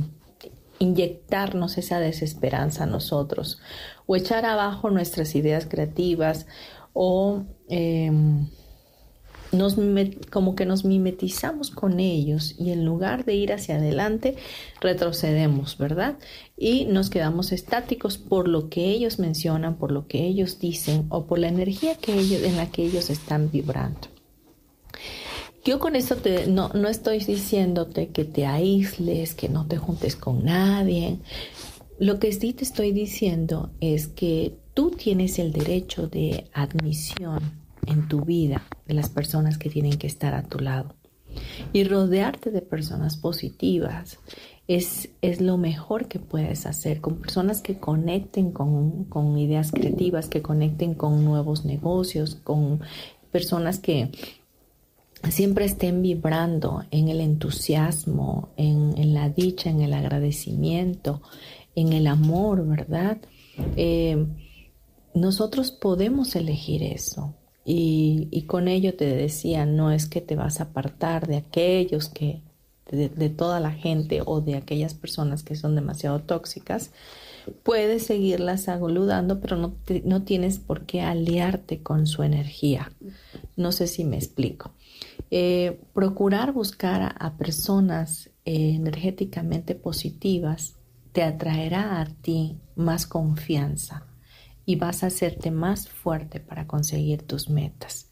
inyectarnos 0.80 1.78
esa 1.78 2.00
desesperanza 2.00 2.84
a 2.84 2.88
nosotros, 2.88 3.60
o 4.06 4.16
echar 4.16 4.46
abajo 4.46 4.90
nuestras 4.90 5.36
ideas 5.36 5.66
creativas, 5.66 6.48
o 6.94 7.44
em, 7.70 8.48
nos, 9.52 9.76
como 10.32 10.56
que 10.56 10.66
nos 10.66 10.86
mimetizamos 10.86 11.72
con 11.72 12.00
ellos 12.00 12.56
y 12.60 12.72
en 12.72 12.86
lugar 12.86 13.26
de 13.26 13.36
ir 13.36 13.54
hacia 13.54 13.76
adelante, 13.76 14.36
retrocedemos, 14.82 15.78
¿verdad? 15.78 16.16
Y 16.58 16.86
nos 16.86 17.10
quedamos 17.10 17.52
estáticos 17.52 18.18
por 18.18 18.48
lo 18.48 18.70
que 18.70 18.90
ellos 18.90 19.20
mencionan, 19.20 19.76
por 19.76 19.92
lo 19.92 20.08
que 20.08 20.26
ellos 20.26 20.60
dicen 20.60 21.06
o 21.10 21.26
por 21.26 21.40
la 21.40 21.48
energía 21.48 21.96
que 21.96 22.18
ellos, 22.18 22.44
en 22.44 22.58
la 22.58 22.72
que 22.72 22.84
ellos 22.84 23.10
están 23.10 23.52
vibrando. 23.52 24.15
Yo 25.66 25.80
con 25.80 25.96
esto 25.96 26.16
te, 26.18 26.46
no, 26.46 26.70
no 26.70 26.88
estoy 26.88 27.18
diciéndote 27.18 28.10
que 28.10 28.24
te 28.24 28.46
aísles, 28.46 29.34
que 29.34 29.50
no 29.50 29.66
te 29.66 29.78
juntes 29.78 30.16
con 30.16 30.46
nadie. 30.46 31.18
Lo 31.98 32.20
que 32.20 32.32
sí 32.34 32.54
te 32.54 32.64
estoy 32.64 32.92
diciendo 32.92 33.72
es 33.82 34.08
que 34.08 34.60
tú 34.76 34.92
tienes 34.92 35.40
el 35.40 35.52
derecho 35.52 36.08
de 36.08 36.52
admisión 36.54 37.40
en 37.88 38.08
tu 38.08 38.22
vida 38.22 38.62
de 38.86 38.94
las 38.94 39.10
personas 39.10 39.58
que 39.58 39.72
tienen 39.72 39.98
que 39.98 40.06
estar 40.06 40.36
a 40.36 40.44
tu 40.44 40.60
lado. 40.60 40.94
Y 41.74 41.84
rodearte 41.84 42.52
de 42.52 42.62
personas 42.62 43.18
positivas 43.18 44.20
es, 44.68 45.10
es 45.24 45.42
lo 45.42 45.58
mejor 45.58 46.08
que 46.08 46.20
puedes 46.20 46.68
hacer, 46.68 47.02
con 47.02 47.18
personas 47.18 47.62
que 47.62 47.80
conecten 47.80 48.52
con, 48.52 49.06
con 49.06 49.36
ideas 49.40 49.72
creativas, 49.72 50.30
que 50.30 50.44
conecten 50.44 50.94
con 50.94 51.26
nuevos 51.26 51.66
negocios, 51.66 52.36
con 52.36 52.82
personas 53.32 53.80
que 53.80 54.12
siempre 55.30 55.66
estén 55.66 56.02
vibrando 56.02 56.84
en 56.92 57.08
el 57.10 57.22
entusiasmo, 57.22 58.50
en, 58.58 59.14
la 59.14 59.30
dicha, 59.30 59.70
en 59.70 59.82
el 59.82 59.94
agradecimiento, 59.94 61.22
en 61.76 61.94
el 61.94 62.08
amor, 62.08 62.66
¿verdad? 62.68 63.18
Eh, 63.76 64.26
nosotros 65.14 65.72
podemos 65.72 66.36
elegir 66.36 66.84
eso. 66.84 67.34
Y, 67.68 68.44
con 68.44 68.68
ello 68.68 68.96
te 68.96 69.06
decía, 69.06 69.66
no 69.66 69.92
es 69.92 70.06
que 70.06 70.22
te 70.22 70.36
vas 70.36 70.60
a 70.60 70.66
apartar 70.66 71.26
de 71.26 71.38
aquellos 71.38 72.10
que, 72.10 72.42
de, 72.92 73.30
toda 73.30 73.60
la 73.60 73.72
gente 73.72 74.22
o 74.24 74.40
de 74.40 74.56
aquellas 74.56 74.94
personas 74.94 75.42
que 75.42 75.56
son 75.56 75.74
demasiado 75.74 76.20
tóxicas, 76.20 76.92
puedes 77.64 78.06
seguirlas 78.06 78.64
saludando, 78.64 79.40
pero 79.40 79.58
no, 79.58 79.74
no 80.04 80.22
tienes 80.22 80.60
por 80.60 80.86
qué 80.86 81.02
aliarte 81.02 81.82
con 81.82 82.06
su 82.06 82.22
energía. 82.22 82.92
No 83.56 83.72
sé 83.72 83.88
si 83.88 84.04
me 84.04 84.18
explico. 84.18 84.72
Eh, 85.32 85.82
procurar 85.94 86.54
buscar 86.54 87.16
a, 87.18 87.38
personas 87.38 88.30
eh, 88.46 88.74
energéticamente 88.76 89.76
positivas 89.76 90.76
te 91.12 91.24
atraerá 91.24 92.02
a 92.02 92.06
ti 92.06 92.58
más 92.76 93.08
confianza 93.08 94.06
y 94.66 94.76
vas 94.76 95.04
a 95.04 95.08
hacerte 95.08 95.52
más 95.52 95.90
fuerte 95.90 96.40
para 96.40 96.68
conseguir 96.68 97.24
tus 97.24 97.50
metas. 97.50 98.10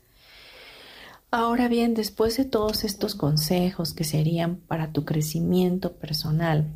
Ahora 1.31 1.67
bien, 1.67 1.95
después 1.95 2.37
de 2.37 2.45
todos 2.45 2.83
estos 2.83 3.15
consejos 3.15 3.93
que 3.93 4.03
serían 4.03 4.57
para 4.57 4.91
tu 4.91 5.03
crecimiento 5.03 5.93
personal, 5.93 6.71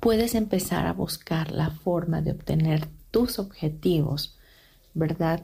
puedes 0.00 0.34
empezar 0.34 0.86
a 0.86 0.92
buscar 0.92 1.50
la 1.50 1.70
forma 1.70 2.22
de 2.22 2.30
obtener 2.30 2.86
tus 3.10 3.38
objetivos, 3.38 4.38
¿verdad? 4.94 5.42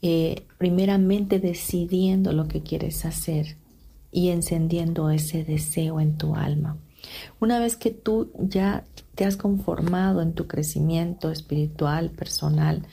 Eh, 0.00 0.46
primeramente 0.58 1.40
decidiendo 1.40 2.32
lo 2.32 2.46
que 2.46 2.62
quieres 2.62 3.04
hacer 3.04 3.56
y 4.12 4.28
encendiendo 4.28 5.10
ese 5.10 5.42
deseo 5.42 6.00
en 6.00 6.16
tu 6.16 6.36
alma. 6.36 6.76
Una 7.40 7.58
vez 7.58 7.76
que 7.76 7.90
tú 7.90 8.30
ya 8.38 8.84
te 9.14 9.24
has 9.24 9.36
conformado 9.36 10.22
en 10.22 10.34
tu 10.34 10.46
crecimiento 10.46 11.30
espiritual, 11.30 12.10
personal, 12.10 12.86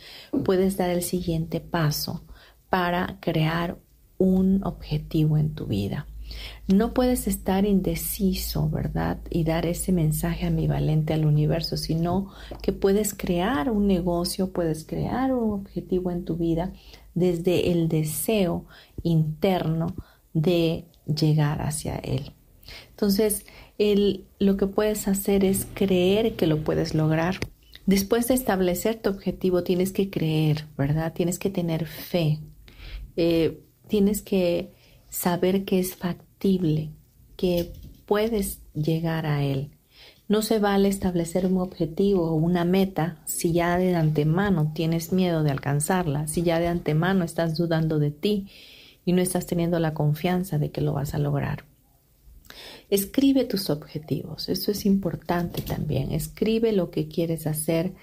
puedes 0.43 0.77
dar 0.77 0.89
el 0.89 1.03
siguiente 1.03 1.59
paso 1.59 2.23
para 2.69 3.17
crear 3.19 3.77
un 4.17 4.63
objetivo 4.63 5.37
en 5.37 5.53
tu 5.53 5.65
vida. 5.65 6.07
No 6.67 6.93
puedes 6.93 7.27
estar 7.27 7.65
indeciso, 7.65 8.69
¿verdad? 8.69 9.19
Y 9.29 9.43
dar 9.43 9.67
ese 9.67 9.91
mensaje 9.91 10.47
ambivalente 10.47 11.13
al 11.13 11.25
universo, 11.25 11.77
sino 11.77 12.31
que 12.63 12.73
puedes 12.73 13.13
crear 13.13 13.69
un 13.69 13.85
negocio, 13.85 14.51
puedes 14.51 14.83
crear 14.83 15.33
un 15.33 15.53
objetivo 15.53 16.09
en 16.09 16.25
tu 16.25 16.37
vida 16.37 16.73
desde 17.13 17.71
el 17.71 17.87
deseo 17.87 18.65
interno 19.03 19.95
de 20.33 20.85
llegar 21.05 21.61
hacia 21.61 21.97
él. 21.97 22.31
Entonces, 22.89 23.45
lo 24.39 24.57
que 24.57 24.67
puedes 24.67 25.07
hacer 25.07 25.43
es 25.45 25.67
creer 25.73 26.35
que 26.35 26.47
lo 26.47 26.63
puedes 26.63 26.95
lograr. 26.95 27.39
Después 27.85 28.27
de 28.27 28.33
establecer 28.33 28.95
tu 28.95 29.11
objetivo, 29.11 29.63
tienes 29.63 29.91
que 29.91 30.09
creer, 30.09 30.65
¿verdad? 30.77 31.13
Tienes 31.13 31.37
que 31.37 31.49
tener 31.51 31.85
fe. 31.85 32.39
Eh, 33.15 33.61
tienes 33.87 34.21
que 34.21 34.73
saber 35.09 35.65
que 35.65 35.79
es 35.79 35.95
factible, 35.95 36.25
que 37.37 37.73
puedes 38.05 38.59
llegar 38.73 39.25
a 39.25 39.43
él. 39.43 39.71
No 40.27 40.41
se 40.41 40.59
vale 40.59 40.89
establecer 40.89 41.45
un 41.45 41.57
objetivo 41.57 42.29
o 42.31 42.35
una 42.35 42.65
meta 42.65 43.17
si 43.25 43.51
ya 43.51 43.77
de 43.77 43.95
antemano 43.95 44.71
tienes 44.73 45.11
miedo 45.11 45.43
de 45.43 45.51
alcanzarla, 45.51 46.27
si 46.27 46.41
ya 46.41 46.59
de 46.59 46.67
antemano 46.67 47.23
estás 47.23 47.55
dudando 47.55 47.99
de 47.99 48.11
ti 48.11 48.47
y 49.05 49.13
no 49.13 49.21
estás 49.21 49.45
teniendo 49.45 49.79
la 49.79 49.93
confianza 49.93 50.57
de 50.57 50.71
que 50.71 50.81
lo 50.81 50.93
vas 50.93 51.13
a 51.13 51.19
lograr. 51.19 51.65
Escribe 52.89 53.45
tus 53.45 53.69
objetivos, 53.69 54.49
eso 54.49 54.71
es 54.71 54.85
importante 54.85 55.61
también. 55.61 56.11
Escribe 56.11 56.71
lo 56.71 56.89
que 56.91 57.07
quieres 57.07 57.45
hacer, 57.47 57.93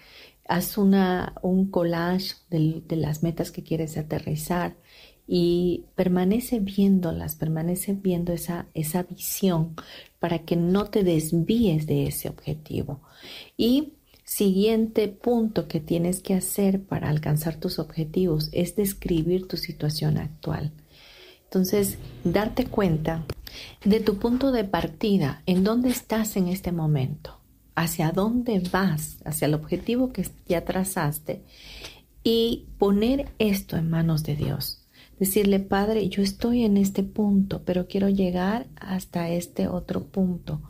haz 0.49 0.79
una, 0.79 1.35
un 1.43 1.71
collage 1.71 2.35
de, 2.51 2.83
de 2.87 2.97
las 2.97 3.23
metas 3.23 3.51
que 3.51 3.63
quieres 3.63 3.97
aterrizar 3.97 4.77
y 5.35 5.87
permanece 5.95 6.61
viéndolas, 6.61 7.37
permanece 7.37 7.95
viendo 7.95 8.35
esa, 8.35 8.67
esa 8.75 9.05
visión 9.05 9.75
para 10.19 10.41
que 10.41 10.57
no 10.57 10.91
te 10.91 11.05
desvíes 11.05 11.87
de 11.87 12.07
ese 12.07 12.29
objetivo. 12.29 13.01
Y 13.57 13.95
siguiente 14.25 15.09
punto 15.09 15.69
que 15.69 15.81
tienes 15.81 16.21
que 16.21 16.35
hacer 16.35 16.83
para 16.83 17.09
alcanzar 17.09 17.57
tus 17.57 17.79
objetivos 17.79 18.51
es 18.53 18.77
describir 18.77 19.49
tu 19.49 19.57
situación 19.57 20.19
actual. 20.19 20.71
Entonces, 21.45 21.97
darte 22.25 22.67
cuenta 22.67 23.25
de 23.87 24.01
tu 24.01 24.19
punto 24.19 24.53
de 24.53 24.65
partida, 24.65 25.43
en 25.47 25.65
dónde 25.65 25.89
estás 25.89 26.37
en 26.37 26.49
este 26.49 26.73
momento, 26.73 27.41
hacia 27.75 28.13
dónde 28.13 28.63
vas, 28.71 29.17
hacia 29.25 29.47
el 29.47 29.55
objetivo 29.55 30.13
que 30.13 30.29
ya 30.47 30.67
trazaste 30.67 31.43
y 32.23 32.67
poner 32.77 33.31
esto 33.39 33.79
en 33.79 33.89
manos 33.89 34.25
de 34.25 34.37
Dios 34.37 34.82
decirle, 35.19 35.61
Padre, 35.61 36.09
yo 36.09 36.23
estoy 36.23 36.65
en 36.65 36.77
este 36.77 37.03
punto, 37.03 37.63
pero 37.65 37.87
quiero 37.87 38.09
llegar 38.09 38.67
hasta 38.77 39.31
este 39.31 39.69
otro 39.69 40.05
punto. 40.05 40.63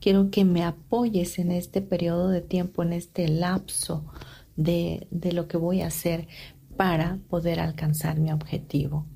Quiero 0.00 0.30
que 0.30 0.44
me 0.44 0.64
apoyes 0.64 1.38
en 1.38 1.50
este 1.50 1.80
periodo 1.80 2.28
de 2.28 2.42
tiempo, 2.42 2.82
en 2.82 2.92
este 2.92 3.28
lapso 3.28 4.04
de, 4.56 5.06
lo 5.32 5.48
que 5.48 5.56
voy 5.56 5.80
a 5.80 5.88
hacer 5.88 6.28
para 6.76 7.18
poder 7.28 7.60
alcanzar 7.60 8.18
mi 8.18 8.32
objetivo. 8.32 9.06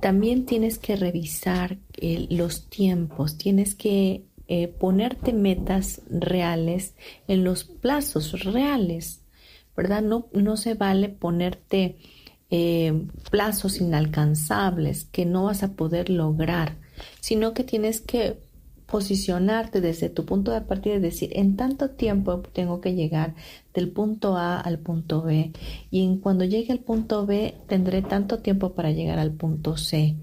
También 0.00 0.46
tienes 0.46 0.78
que 0.78 0.94
revisar 0.94 1.78
eh, 1.96 2.28
los 2.30 2.68
tiempos, 2.68 3.36
tienes 3.36 3.74
que 3.74 4.24
eh, 4.46 4.68
ponerte 4.68 5.32
metas 5.32 6.02
reales 6.08 6.94
en 7.26 7.42
los 7.42 7.64
plazos 7.64 8.44
reales, 8.44 9.22
¿verdad? 9.76 10.02
No, 10.02 10.28
no 10.32 10.56
se 10.56 10.74
vale 10.74 11.08
ponerte 11.08 11.96
eh, 12.50 13.06
plazos 13.30 13.80
inalcanzables 13.80 15.04
que 15.04 15.26
no 15.26 15.44
vas 15.44 15.62
a 15.62 15.72
poder 15.72 16.10
lograr, 16.10 16.76
sino 17.20 17.52
que 17.54 17.64
tienes 17.64 18.00
que 18.00 18.38
posicionarte 18.86 19.82
desde 19.82 20.08
tu 20.08 20.24
punto 20.24 20.50
de 20.50 20.62
partida 20.62 20.94
y 20.94 21.00
decir, 21.00 21.30
en 21.34 21.56
tanto 21.56 21.90
tiempo 21.90 22.40
tengo 22.40 22.80
que 22.80 22.94
llegar 22.94 23.34
del 23.74 23.90
punto 23.90 24.36
A 24.36 24.58
al 24.58 24.78
punto 24.78 25.22
B 25.22 25.52
y 25.90 26.04
en 26.04 26.18
cuando 26.18 26.44
llegue 26.44 26.72
al 26.72 26.80
punto 26.80 27.26
B 27.26 27.54
tendré 27.68 28.00
tanto 28.00 28.38
tiempo 28.38 28.72
para 28.72 28.90
llegar 28.90 29.18
al 29.18 29.32
punto 29.32 29.76
C. 29.76 30.16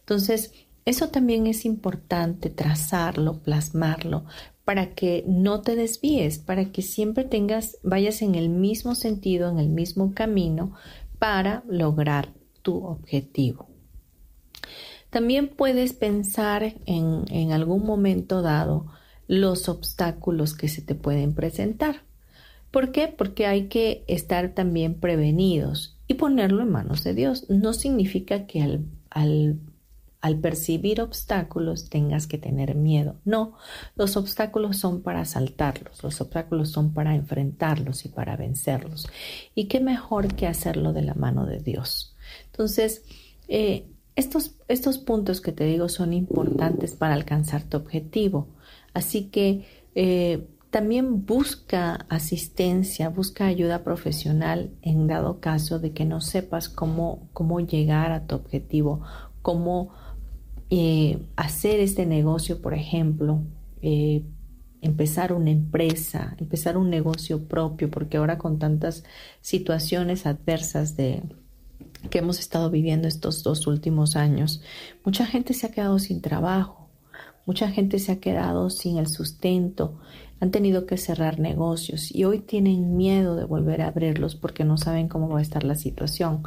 Entonces, 0.00 0.52
eso 0.84 1.08
también 1.08 1.46
es 1.46 1.64
importante 1.64 2.50
trazarlo, 2.50 3.38
plasmarlo, 3.38 4.24
para 4.64 4.94
que 4.94 5.24
no 5.26 5.62
te 5.62 5.74
desvíes, 5.74 6.38
para 6.38 6.70
que 6.70 6.82
siempre 6.82 7.24
tengas, 7.24 7.78
vayas 7.82 8.20
en 8.20 8.34
el 8.34 8.48
mismo 8.48 8.94
sentido, 8.94 9.48
en 9.48 9.58
el 9.58 9.68
mismo 9.68 10.12
camino, 10.12 10.74
para 11.22 11.62
lograr 11.68 12.32
tu 12.62 12.84
objetivo. 12.84 13.68
También 15.08 15.46
puedes 15.46 15.92
pensar 15.92 16.74
en, 16.84 17.26
en 17.30 17.52
algún 17.52 17.86
momento 17.86 18.42
dado 18.42 18.86
los 19.28 19.68
obstáculos 19.68 20.52
que 20.52 20.66
se 20.66 20.82
te 20.82 20.96
pueden 20.96 21.32
presentar. 21.32 22.02
¿Por 22.72 22.90
qué? 22.90 23.06
Porque 23.06 23.46
hay 23.46 23.68
que 23.68 24.02
estar 24.08 24.52
también 24.52 24.98
prevenidos 24.98 25.96
y 26.08 26.14
ponerlo 26.14 26.60
en 26.60 26.70
manos 26.70 27.04
de 27.04 27.14
Dios. 27.14 27.48
No 27.48 27.72
significa 27.72 28.48
que 28.48 28.60
al, 28.60 28.84
al 29.08 29.60
al 30.22 30.38
percibir 30.38 31.00
obstáculos 31.00 31.90
tengas 31.90 32.28
que 32.28 32.38
tener 32.38 32.76
miedo. 32.76 33.16
No, 33.24 33.54
los 33.96 34.16
obstáculos 34.16 34.78
son 34.78 35.02
para 35.02 35.24
saltarlos, 35.24 36.02
los 36.02 36.20
obstáculos 36.20 36.70
son 36.70 36.94
para 36.94 37.16
enfrentarlos 37.16 38.04
y 38.04 38.08
para 38.08 38.36
vencerlos. 38.36 39.08
Y 39.56 39.66
qué 39.66 39.80
mejor 39.80 40.34
que 40.34 40.46
hacerlo 40.46 40.92
de 40.92 41.02
la 41.02 41.14
mano 41.14 41.44
de 41.44 41.58
Dios. 41.58 42.14
Entonces, 42.46 43.02
eh, 43.48 43.88
estos, 44.14 44.54
estos 44.68 44.98
puntos 44.98 45.40
que 45.40 45.50
te 45.50 45.64
digo 45.64 45.88
son 45.88 46.12
importantes 46.12 46.94
para 46.94 47.14
alcanzar 47.14 47.64
tu 47.64 47.76
objetivo. 47.76 48.46
Así 48.94 49.24
que 49.24 49.66
eh, 49.96 50.46
también 50.70 51.26
busca 51.26 52.06
asistencia, 52.08 53.08
busca 53.08 53.46
ayuda 53.46 53.82
profesional 53.82 54.70
en 54.82 55.08
dado 55.08 55.40
caso 55.40 55.80
de 55.80 55.92
que 55.92 56.04
no 56.04 56.20
sepas 56.20 56.68
cómo, 56.68 57.28
cómo 57.32 57.58
llegar 57.58 58.12
a 58.12 58.26
tu 58.28 58.36
objetivo, 58.36 59.02
cómo 59.42 59.90
eh, 60.74 61.18
hacer 61.36 61.80
este 61.80 62.06
negocio, 62.06 62.62
por 62.62 62.72
ejemplo, 62.72 63.42
eh, 63.82 64.22
empezar 64.80 65.34
una 65.34 65.50
empresa, 65.50 66.34
empezar 66.38 66.78
un 66.78 66.88
negocio 66.88 67.44
propio, 67.44 67.90
porque 67.90 68.16
ahora 68.16 68.38
con 68.38 68.58
tantas 68.58 69.04
situaciones 69.42 70.24
adversas 70.24 70.96
de 70.96 71.24
que 72.08 72.20
hemos 72.20 72.38
estado 72.38 72.70
viviendo 72.70 73.06
estos 73.06 73.42
dos 73.42 73.66
últimos 73.66 74.16
años, 74.16 74.62
mucha 75.04 75.26
gente 75.26 75.52
se 75.52 75.66
ha 75.66 75.72
quedado 75.72 75.98
sin 75.98 76.22
trabajo, 76.22 76.88
mucha 77.44 77.70
gente 77.70 77.98
se 77.98 78.12
ha 78.12 78.18
quedado 78.18 78.70
sin 78.70 78.96
el 78.96 79.08
sustento, 79.08 80.00
han 80.42 80.50
tenido 80.50 80.86
que 80.86 80.96
cerrar 80.96 81.38
negocios 81.38 82.12
y 82.12 82.24
hoy 82.24 82.40
tienen 82.40 82.96
miedo 82.96 83.36
de 83.36 83.44
volver 83.44 83.80
a 83.80 83.86
abrirlos 83.86 84.34
porque 84.34 84.64
no 84.64 84.76
saben 84.76 85.06
cómo 85.06 85.28
va 85.28 85.38
a 85.38 85.42
estar 85.42 85.62
la 85.62 85.76
situación. 85.76 86.42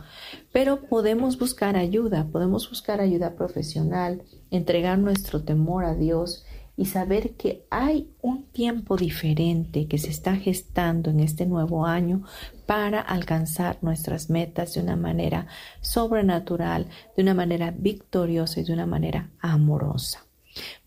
Pero 0.51 0.81
podemos 0.81 1.39
buscar 1.39 1.77
ayuda, 1.77 2.27
podemos 2.29 2.69
buscar 2.69 2.99
ayuda 2.99 3.37
profesional, 3.37 4.21
entregar 4.51 4.99
nuestro 4.99 5.45
temor 5.45 5.85
a 5.85 5.95
Dios 5.95 6.43
y 6.75 6.87
saber 6.87 7.37
que 7.37 7.65
hay 7.69 8.13
un 8.21 8.43
tiempo 8.51 8.97
diferente 8.97 9.87
que 9.87 9.97
se 9.97 10.09
está 10.09 10.35
gestando 10.35 11.09
en 11.09 11.21
este 11.21 11.45
nuevo 11.45 11.85
año 11.85 12.23
para 12.65 12.99
alcanzar 12.99 13.77
nuestras 13.81 14.29
metas 14.29 14.73
de 14.73 14.81
una 14.81 14.97
manera 14.97 15.47
sobrenatural, 15.79 16.87
de 17.15 17.23
una 17.23 17.33
manera 17.33 17.71
victoriosa 17.71 18.59
y 18.59 18.65
de 18.65 18.73
una 18.73 18.87
manera 18.87 19.31
amorosa. 19.39 20.24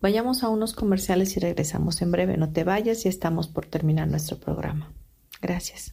Vayamos 0.01 0.43
a 0.43 0.49
unos 0.49 0.75
comerciales 0.75 1.37
y 1.37 1.41
regresamos 1.41 2.03
en 2.03 2.11
breve. 2.11 2.37
No 2.37 2.53
te 2.53 2.64
vayas, 2.64 3.05
y 3.05 3.09
estamos 3.09 3.49
por 3.49 3.66
terminar 3.66 4.09
nuestro 4.09 4.39
programa. 4.39 4.93
Gracias. 5.41 5.93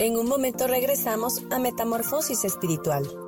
En 0.00 0.16
un 0.16 0.28
momento 0.28 0.68
regresamos 0.68 1.42
a 1.50 1.58
Metamorfosis 1.58 2.44
Espiritual. 2.44 3.27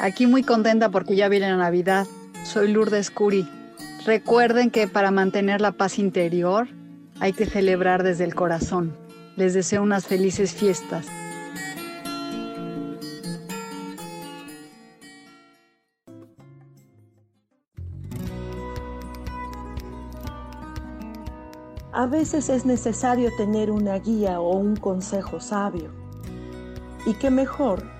Aquí 0.00 0.26
muy 0.26 0.42
contenta 0.42 0.88
porque 0.88 1.14
ya 1.14 1.28
viene 1.28 1.50
la 1.50 1.58
Navidad. 1.58 2.06
Soy 2.42 2.72
Lourdes 2.72 3.10
Curi. 3.10 3.46
Recuerden 4.06 4.70
que 4.70 4.88
para 4.88 5.10
mantener 5.10 5.60
la 5.60 5.72
paz 5.72 5.98
interior 5.98 6.68
hay 7.20 7.34
que 7.34 7.44
celebrar 7.44 8.02
desde 8.02 8.24
el 8.24 8.34
corazón. 8.34 8.96
Les 9.36 9.52
deseo 9.52 9.82
unas 9.82 10.06
felices 10.06 10.54
fiestas. 10.54 11.06
A 21.92 22.06
veces 22.06 22.48
es 22.48 22.64
necesario 22.64 23.28
tener 23.36 23.70
una 23.70 23.98
guía 23.98 24.40
o 24.40 24.56
un 24.56 24.76
consejo 24.76 25.40
sabio. 25.40 25.90
Y 27.04 27.12
qué 27.12 27.30
mejor 27.30 27.99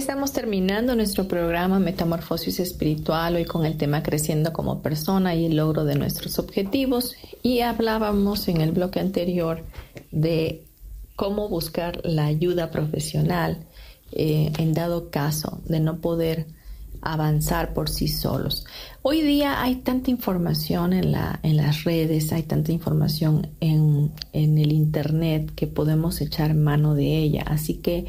Estamos 0.00 0.32
terminando 0.32 0.96
nuestro 0.96 1.28
programa 1.28 1.78
Metamorfosis 1.78 2.58
Espiritual, 2.58 3.36
hoy 3.36 3.44
con 3.44 3.66
el 3.66 3.76
tema 3.76 4.02
Creciendo 4.02 4.50
como 4.50 4.80
persona 4.80 5.34
y 5.34 5.44
el 5.44 5.56
logro 5.56 5.84
de 5.84 5.94
nuestros 5.94 6.38
objetivos. 6.38 7.16
Y 7.42 7.60
hablábamos 7.60 8.48
en 8.48 8.62
el 8.62 8.72
bloque 8.72 8.98
anterior 8.98 9.62
de 10.10 10.64
cómo 11.16 11.50
buscar 11.50 12.00
la 12.02 12.24
ayuda 12.24 12.70
profesional 12.70 13.66
eh, 14.12 14.50
en 14.56 14.72
dado 14.72 15.10
caso 15.10 15.60
de 15.66 15.80
no 15.80 15.98
poder 15.98 16.46
avanzar 17.02 17.74
por 17.74 17.90
sí 17.90 18.08
solos. 18.08 18.64
Hoy 19.02 19.20
día 19.20 19.62
hay 19.62 19.76
tanta 19.76 20.10
información 20.10 20.94
en, 20.94 21.12
la, 21.12 21.40
en 21.42 21.58
las 21.58 21.84
redes, 21.84 22.32
hay 22.32 22.42
tanta 22.42 22.72
información 22.72 23.48
en, 23.60 24.12
en 24.32 24.56
el 24.56 24.72
Internet 24.72 25.52
que 25.54 25.66
podemos 25.66 26.22
echar 26.22 26.54
mano 26.54 26.94
de 26.94 27.18
ella. 27.18 27.42
Así 27.46 27.74
que 27.74 28.06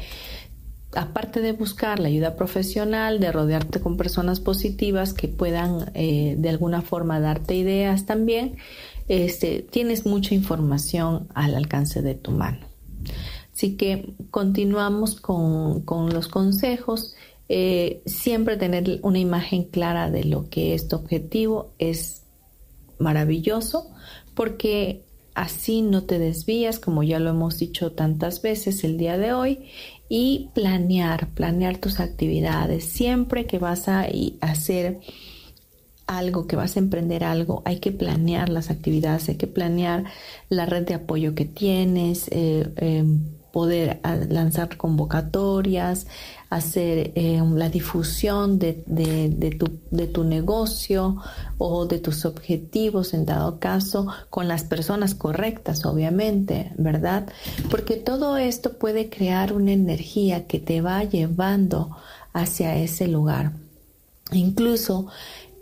aparte 0.94 1.40
de 1.40 1.52
buscar 1.52 1.98
la 1.98 2.08
ayuda 2.08 2.36
profesional, 2.36 3.20
de 3.20 3.32
rodearte 3.32 3.80
con 3.80 3.96
personas 3.96 4.40
positivas 4.40 5.14
que 5.14 5.28
puedan 5.28 5.90
eh, 5.94 6.34
de 6.38 6.48
alguna 6.48 6.82
forma 6.82 7.20
darte 7.20 7.54
ideas 7.54 8.06
también, 8.06 8.56
este, 9.08 9.62
tienes 9.62 10.06
mucha 10.06 10.34
información 10.34 11.28
al 11.34 11.54
alcance 11.54 12.02
de 12.02 12.14
tu 12.14 12.30
mano. 12.30 12.66
Así 13.52 13.76
que 13.76 14.14
continuamos 14.30 15.20
con, 15.20 15.84
los 16.12 16.28
consejos. 16.28 17.14
Eh, 17.48 18.02
siempre 18.06 18.56
tener 18.56 19.00
una 19.02 19.18
imagen 19.18 19.64
clara 19.64 20.10
de 20.10 20.24
lo 20.24 20.48
que 20.48 20.74
es 20.74 20.88
tu 20.88 20.96
objetivo 20.96 21.72
es 21.78 22.22
maravilloso 22.98 23.90
porque 24.34 25.04
así 25.34 25.82
no 25.82 26.04
te 26.04 26.18
desvías, 26.18 26.78
como 26.78 27.02
ya 27.02 27.18
lo 27.18 27.30
hemos 27.30 27.58
dicho 27.58 27.92
tantas 27.92 28.42
veces 28.42 28.84
el 28.84 28.98
día 28.98 29.18
de 29.18 29.32
hoy, 29.32 29.68
y 30.14 30.50
planear, 30.52 31.28
planear 31.28 31.78
tus 31.78 31.98
actividades. 31.98 32.84
Siempre 32.84 33.46
que 33.46 33.58
vas 33.58 33.88
a 33.88 34.06
hacer 34.42 35.00
algo, 36.06 36.46
que 36.46 36.54
vas 36.54 36.76
a 36.76 36.80
emprender 36.80 37.24
algo, 37.24 37.62
hay 37.64 37.78
que 37.78 37.92
planear 37.92 38.50
las 38.50 38.68
actividades, 38.68 39.30
hay 39.30 39.36
que 39.36 39.46
planear 39.46 40.04
la 40.50 40.66
red 40.66 40.86
de 40.86 40.92
apoyo 40.92 41.34
que 41.34 41.46
tienes, 41.46 42.28
eh, 42.30 42.70
em, 42.76 43.20
poder 43.52 44.00
ah, 44.02 44.16
lanzar 44.16 44.76
convocatorias, 44.76 46.06
hacer 46.50 47.12
eh, 47.14 47.42
la 47.54 47.68
difusión 47.68 48.58
de, 48.58 48.72
tu, 49.58 49.78
de, 49.90 50.06
tu, 50.06 50.24
negocio 50.24 51.16
o 51.58 51.86
de 51.86 51.98
tus 51.98 52.24
objetivos 52.24 53.14
en 53.14 53.24
dado 53.24 53.58
caso 53.58 54.08
con 54.30 54.48
las 54.48 54.64
personas 54.64 55.14
correctas, 55.14 55.84
obviamente, 55.84 56.72
¿verdad? 56.76 57.28
Porque 57.70 57.96
todo 57.96 58.36
esto 58.36 58.78
puede 58.78 59.08
crear 59.08 59.52
una 59.52 59.72
energía 59.72 60.46
que 60.46 60.58
te 60.58 60.80
va 60.80 61.04
llevando 61.04 61.96
hacia 62.32 62.76
ese 62.76 63.08
lugar. 63.08 63.52
Incluso 64.32 65.06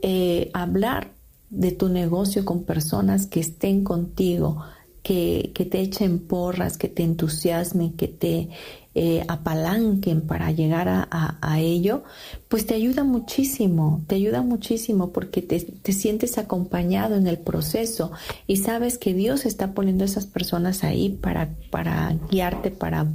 eh, 0.02 0.50
hablar 0.54 1.12
de 1.50 1.72
tu 1.72 1.88
negocio 1.88 2.44
con 2.44 2.62
personas 2.62 3.26
que 3.26 3.40
estén 3.40 3.82
contigo, 3.82 4.62
que, 5.02 5.52
te 5.70 5.80
echen 5.80 6.18
porras, 6.18 6.76
que 6.76 6.88
te 6.88 7.02
entusiasmen, 7.02 7.92
que 7.92 8.08
te 8.08 8.50
eh, 8.94 9.24
apalanquen 9.28 10.22
para 10.22 10.50
llegar 10.50 10.88
a, 10.88 11.60
ello, 11.60 12.02
pues 12.48 12.66
te 12.66 12.74
ayuda 12.74 13.04
muchísimo, 13.04 14.02
te 14.06 14.16
ayuda 14.16 14.42
muchísimo 14.42 15.12
porque 15.12 15.42
te, 15.42 15.60
te, 15.60 15.92
sientes 15.92 16.38
acompañado 16.38 17.16
en 17.16 17.26
el 17.26 17.38
proceso 17.38 18.12
y 18.46 18.56
sabes 18.56 18.98
que 18.98 19.14
Dios 19.14 19.46
está 19.46 19.74
poniendo 19.74 20.04
a 20.04 20.06
esas 20.06 20.26
personas 20.26 20.84
ahí 20.84 21.10
para, 21.10 21.50
para 21.70 22.16
guiarte, 22.30 22.70
para 22.70 23.06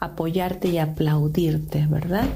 apoyarte 0.00 0.68
y 0.68 0.78
aplaudirte, 0.78 1.86
¿verdad? 1.88 2.28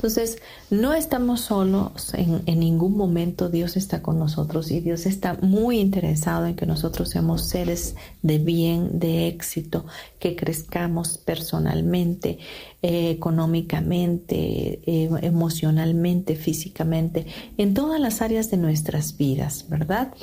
Entonces, 0.00 0.38
no 0.70 0.94
estamos 0.94 1.42
solos, 1.42 2.14
en, 2.14 2.42
ningún 2.58 2.96
momento 2.96 3.50
Dios 3.50 3.76
está 3.76 4.00
con 4.00 4.18
nosotros 4.18 4.70
y 4.70 4.80
Dios 4.80 5.04
está 5.04 5.34
muy 5.42 5.78
interesado 5.78 6.46
en 6.46 6.56
que 6.56 6.64
nosotros 6.64 7.10
seamos 7.10 7.44
seres 7.44 7.96
de 8.22 8.38
bien, 8.38 8.98
de 8.98 9.28
éxito, 9.28 9.84
que 10.18 10.36
crezcamos 10.36 11.18
personalmente, 11.18 12.38
eh, 12.80 13.10
económicamente, 13.10 14.80
eh, 14.86 15.10
emocionalmente, 15.20 16.34
físicamente, 16.34 17.26
en 17.58 17.74
todas 17.74 18.00
las 18.00 18.22
áreas 18.22 18.50
de 18.50 18.56
nuestras 18.56 19.18
vidas, 19.18 19.66
¿verdad? 19.68 20.14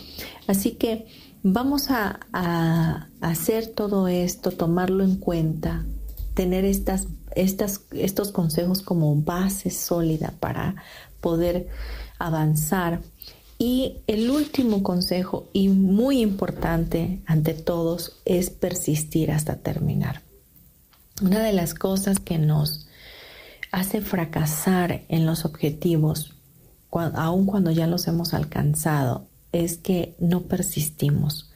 Así 0.48 0.72
que 0.72 1.06
vamos 1.44 1.92
a 1.92 3.10
hacer 3.22 3.68
todo 3.68 4.08
esto, 4.08 4.50
tomarlo 4.50 5.04
en 5.04 5.18
cuenta, 5.18 5.86
tener 6.38 6.66
estas 6.66 7.08
estos 7.36 8.32
consejos 8.32 8.82
como 8.84 9.16
base 9.16 9.72
sólida 9.72 10.34
para 10.40 10.76
poder 11.20 11.68
avanzar. 12.20 13.02
Y 13.60 13.98
el 14.06 14.30
último 14.30 14.84
consejo 14.84 15.50
y 15.52 15.70
muy 15.70 16.22
importante 16.22 17.22
ante 17.26 17.56
todos 17.56 18.18
es 18.26 18.52
persistir 18.52 19.32
hasta 19.32 19.56
terminar. 19.56 20.22
Una 21.22 21.44
de 21.44 21.54
las 21.54 21.74
cosas 21.74 22.20
que 22.20 22.38
nos 22.38 22.88
hace 23.72 24.02
fracasar 24.02 25.06
en 25.10 25.26
los 25.26 25.44
objetivos, 25.44 26.36
aun 26.92 27.48
cuando 27.48 27.72
ya 27.72 27.88
los 27.88 28.08
hemos 28.08 28.36
alcanzado, 28.36 29.26
es 29.52 29.78
que 29.78 30.16
no 30.20 30.42
persistimos, 30.44 31.50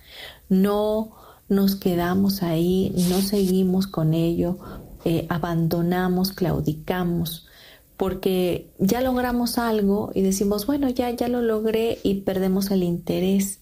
no 0.49 1.20
nos 1.51 1.75
quedamos 1.75 2.41
ahí, 2.41 2.91
no 3.09 3.21
seguimos 3.21 3.85
con 3.85 4.15
ello 4.15 4.57
eh, 5.03 5.25
abandonamos, 5.29 6.31
claudicamos, 6.31 7.47
porque 7.97 8.69
ya 8.77 9.01
logramos 9.01 9.57
algo 9.57 10.11
y 10.13 10.21
decimos, 10.21 10.67
bueno, 10.67 10.89
ya, 10.89 11.09
ya 11.09 11.27
lo 11.27 11.41
logré 11.41 11.97
y 12.03 12.21
perdemos 12.21 12.69
el 12.69 12.83
interés. 12.83 13.59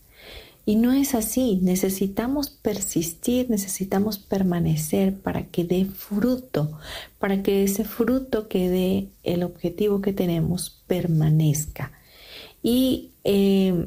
Y 0.65 0.75
no 0.75 0.91
es 0.91 1.15
así, 1.15 1.59
necesitamos 1.63 2.49
persistir, 2.49 3.49
necesitamos 3.49 4.19
permanecer 4.19 5.17
para 5.17 5.47
que 5.47 5.63
dé 5.63 5.85
fruto, 5.85 6.77
para 7.19 7.41
que 7.41 7.63
ese 7.63 7.85
fruto 7.85 8.49
que 8.49 8.69
dé 8.69 9.09
el 9.23 9.43
objetivo 9.43 10.01
que 10.01 10.11
tenemos 10.11 10.83
permanezca. 10.87 11.93
Y 12.61 13.11
eh, 13.23 13.85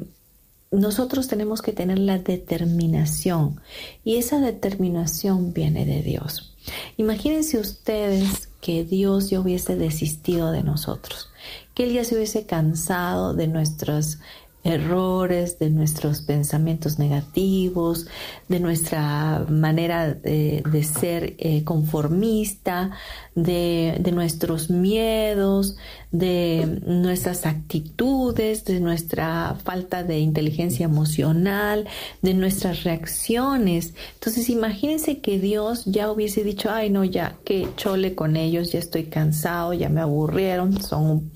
nosotros 0.73 1.27
tenemos 1.27 1.61
que 1.61 1.71
tener 1.71 1.99
la 1.99 2.17
determinación 2.17 3.61
y 4.03 4.17
esa 4.17 4.39
determinación 4.39 5.53
viene 5.53 5.85
de 5.85 6.01
Dios. 6.01 6.55
Imagínense 6.97 7.59
ustedes 7.59 8.49
que 8.61 8.83
Dios 8.83 9.29
ya 9.29 9.39
hubiese 9.39 9.75
desistido 9.75 10.51
de 10.51 10.63
nosotros, 10.63 11.29
que 11.73 11.83
Él 11.83 11.93
ya 11.93 12.03
se 12.03 12.15
hubiese 12.15 12.45
cansado 12.45 13.33
de 13.33 13.47
nuestras 13.47 14.19
errores, 14.63 15.59
de 15.59 15.69
nuestros 15.69 16.21
pensamientos 16.21 16.97
negativos, 16.97 18.07
de 18.47 18.59
nuestra 18.61 19.45
manera 19.49 20.13
de, 20.13 20.83
ser 20.83 21.35
eh, 21.37 21.63
conformista, 21.63 22.91
de, 23.35 23.99
nuestros 24.13 24.69
miedos, 24.69 25.75
de 26.13 26.79
nuestras 26.85 27.47
actitudes, 27.47 28.65
de 28.65 28.79
nuestra 28.79 29.57
falta 29.63 30.03
de 30.03 30.19
inteligencia 30.19 30.85
emocional, 30.85 31.87
de 32.21 32.35
nuestras 32.35 32.83
reacciones. 32.83 33.95
Entonces 34.13 34.49
imagínense 34.49 35.21
que 35.21 35.39
Dios 35.39 35.85
ya 35.85 36.11
hubiese 36.11 36.43
dicho, 36.43 36.69
ay 36.69 36.91
no, 36.91 37.03
ya 37.03 37.35
que 37.43 37.67
chole 37.77 38.13
con 38.13 38.37
ellos, 38.37 38.71
ya 38.71 38.79
estoy 38.79 39.05
cansado, 39.05 39.73
ya 39.73 39.89
me 39.89 40.01
aburrieron, 40.01 40.79
son, 40.79 41.31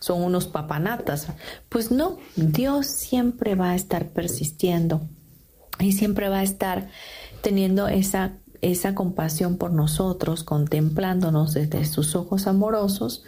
son 0.00 0.22
unos 0.22 0.46
papanatas. 0.46 1.26
Pues 1.68 1.90
no, 1.90 2.16
Dios 2.34 2.86
siempre 2.86 3.54
va 3.54 3.72
a 3.72 3.76
estar 3.76 4.08
persistiendo 4.08 5.02
y 5.78 5.92
siempre 5.92 6.30
va 6.30 6.38
a 6.38 6.42
estar 6.42 6.88
teniendo 7.42 7.86
esa 7.86 8.38
esa 8.62 8.94
compasión 8.94 9.56
por 9.56 9.72
nosotros, 9.72 10.44
contemplándonos 10.44 11.52
desde 11.52 11.84
sus 11.84 12.14
ojos 12.14 12.46
amorosos, 12.46 13.24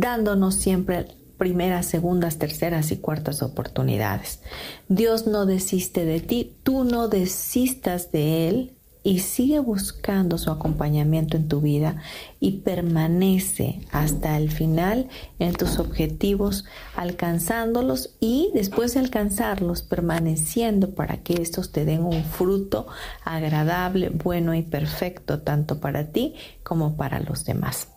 dándonos 0.00 0.56
siempre 0.56 1.06
primeras, 1.38 1.86
segundas, 1.86 2.38
terceras 2.38 2.90
y 2.90 2.96
cuartas 2.96 3.42
oportunidades. 3.42 4.40
Dios 4.88 5.26
no 5.26 5.46
desiste 5.46 6.04
de 6.04 6.20
ti, 6.20 6.56
tú 6.62 6.84
no 6.84 7.08
desistas 7.08 8.10
de 8.10 8.48
Él 8.48 8.72
y 9.06 9.18
sigue 9.18 9.58
buscando 9.58 10.38
su 10.38 10.50
acompañamiento 10.50 11.36
en 11.36 11.46
tu 11.46 11.60
vida 11.60 12.02
y 12.40 12.62
permanece 12.62 13.80
hasta 13.92 14.36
el 14.38 14.50
final 14.50 15.08
en 15.38 15.52
tus 15.52 15.78
objetivos, 15.78 16.64
alcanzándolos 16.96 18.16
y 18.18 18.50
después 18.54 18.94
de 18.94 19.00
alcanzarlos, 19.00 19.82
permaneciendo 19.82 20.94
para 20.94 21.18
que 21.18 21.34
estos 21.34 21.70
te 21.70 21.84
den 21.84 22.02
un 22.02 22.24
fruto 22.24 22.86
agradable, 23.24 24.08
bueno 24.08 24.54
y 24.54 24.62
perfecto, 24.62 25.40
tanto 25.40 25.80
para 25.80 26.06
ti 26.06 26.34
como 26.62 26.96
para 26.96 27.20
los 27.20 27.44
demás. 27.44 27.93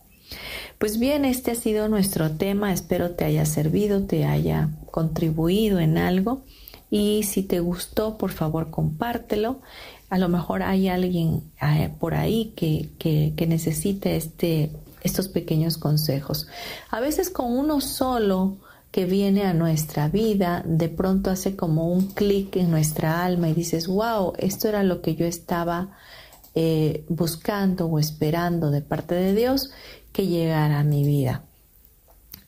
Pues 0.78 1.00
bien, 1.00 1.26
este 1.26 1.52
ha 1.52 1.56
sido 1.56 1.88
nuestro 1.88 2.32
tema, 2.32 2.72
espero 2.72 3.12
te 3.12 3.26
haya 3.26 3.46
servido, 3.46 4.04
te 4.04 4.26
haya 4.26 4.70
contribuido 4.92 5.80
en 5.80 5.98
algo. 5.98 6.44
Y 6.90 7.24
si 7.24 7.44
te 7.44 7.60
gustó, 7.60 8.18
por 8.18 8.32
favor 8.32 8.70
compártelo. 8.70 9.62
A 10.10 10.18
lo 10.18 10.30
mejor 10.30 10.64
hay 10.64 10.88
alguien 10.88 11.52
eh, 11.62 11.92
por 12.00 12.14
ahí 12.14 12.54
que, 12.56 12.90
que, 13.00 13.48
necesite 13.48 14.16
este, 14.16 14.72
estos 15.02 15.28
pequeños 15.28 15.78
consejos. 15.78 16.48
A 16.90 17.00
veces 17.00 17.30
con 17.30 17.58
uno 17.58 17.82
solo 17.82 18.58
que 18.92 19.06
viene 19.06 19.44
a 19.44 19.54
nuestra 19.54 20.08
vida, 20.08 20.64
de 20.66 20.88
pronto 20.88 21.30
hace 21.30 21.56
como 21.56 21.92
un 21.92 22.08
clic 22.08 22.56
en 22.56 22.72
nuestra 22.72 23.26
alma 23.26 23.50
y 23.50 23.54
dices, 23.54 23.88
wow, 23.88 24.34
esto 24.38 24.70
era 24.70 24.84
lo 24.84 25.02
que 25.02 25.16
yo 25.16 25.26
estaba 25.26 25.90
eh, 26.56 27.04
buscando 27.10 27.88
o 27.88 28.00
esperando 28.00 28.72
de 28.72 28.82
parte 28.82 29.14
de 29.14 29.36
Dios 29.36 29.72
que 30.18 30.52
a 30.52 30.84
mi 30.84 31.06
vida. 31.06 31.44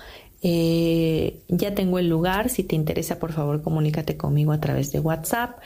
Eh, 0.41 1.41
ya 1.49 1.75
tengo 1.75 1.99
el 1.99 2.07
lugar, 2.07 2.49
si 2.49 2.63
te 2.63 2.73
interesa 2.73 3.19
por 3.19 3.33
favor 3.33 3.61
comunícate 3.61 4.15
conmigo 4.15 4.53
a 4.53 4.59
través 4.59 4.91
de 4.91 4.99
WhatsApp. 4.99 5.59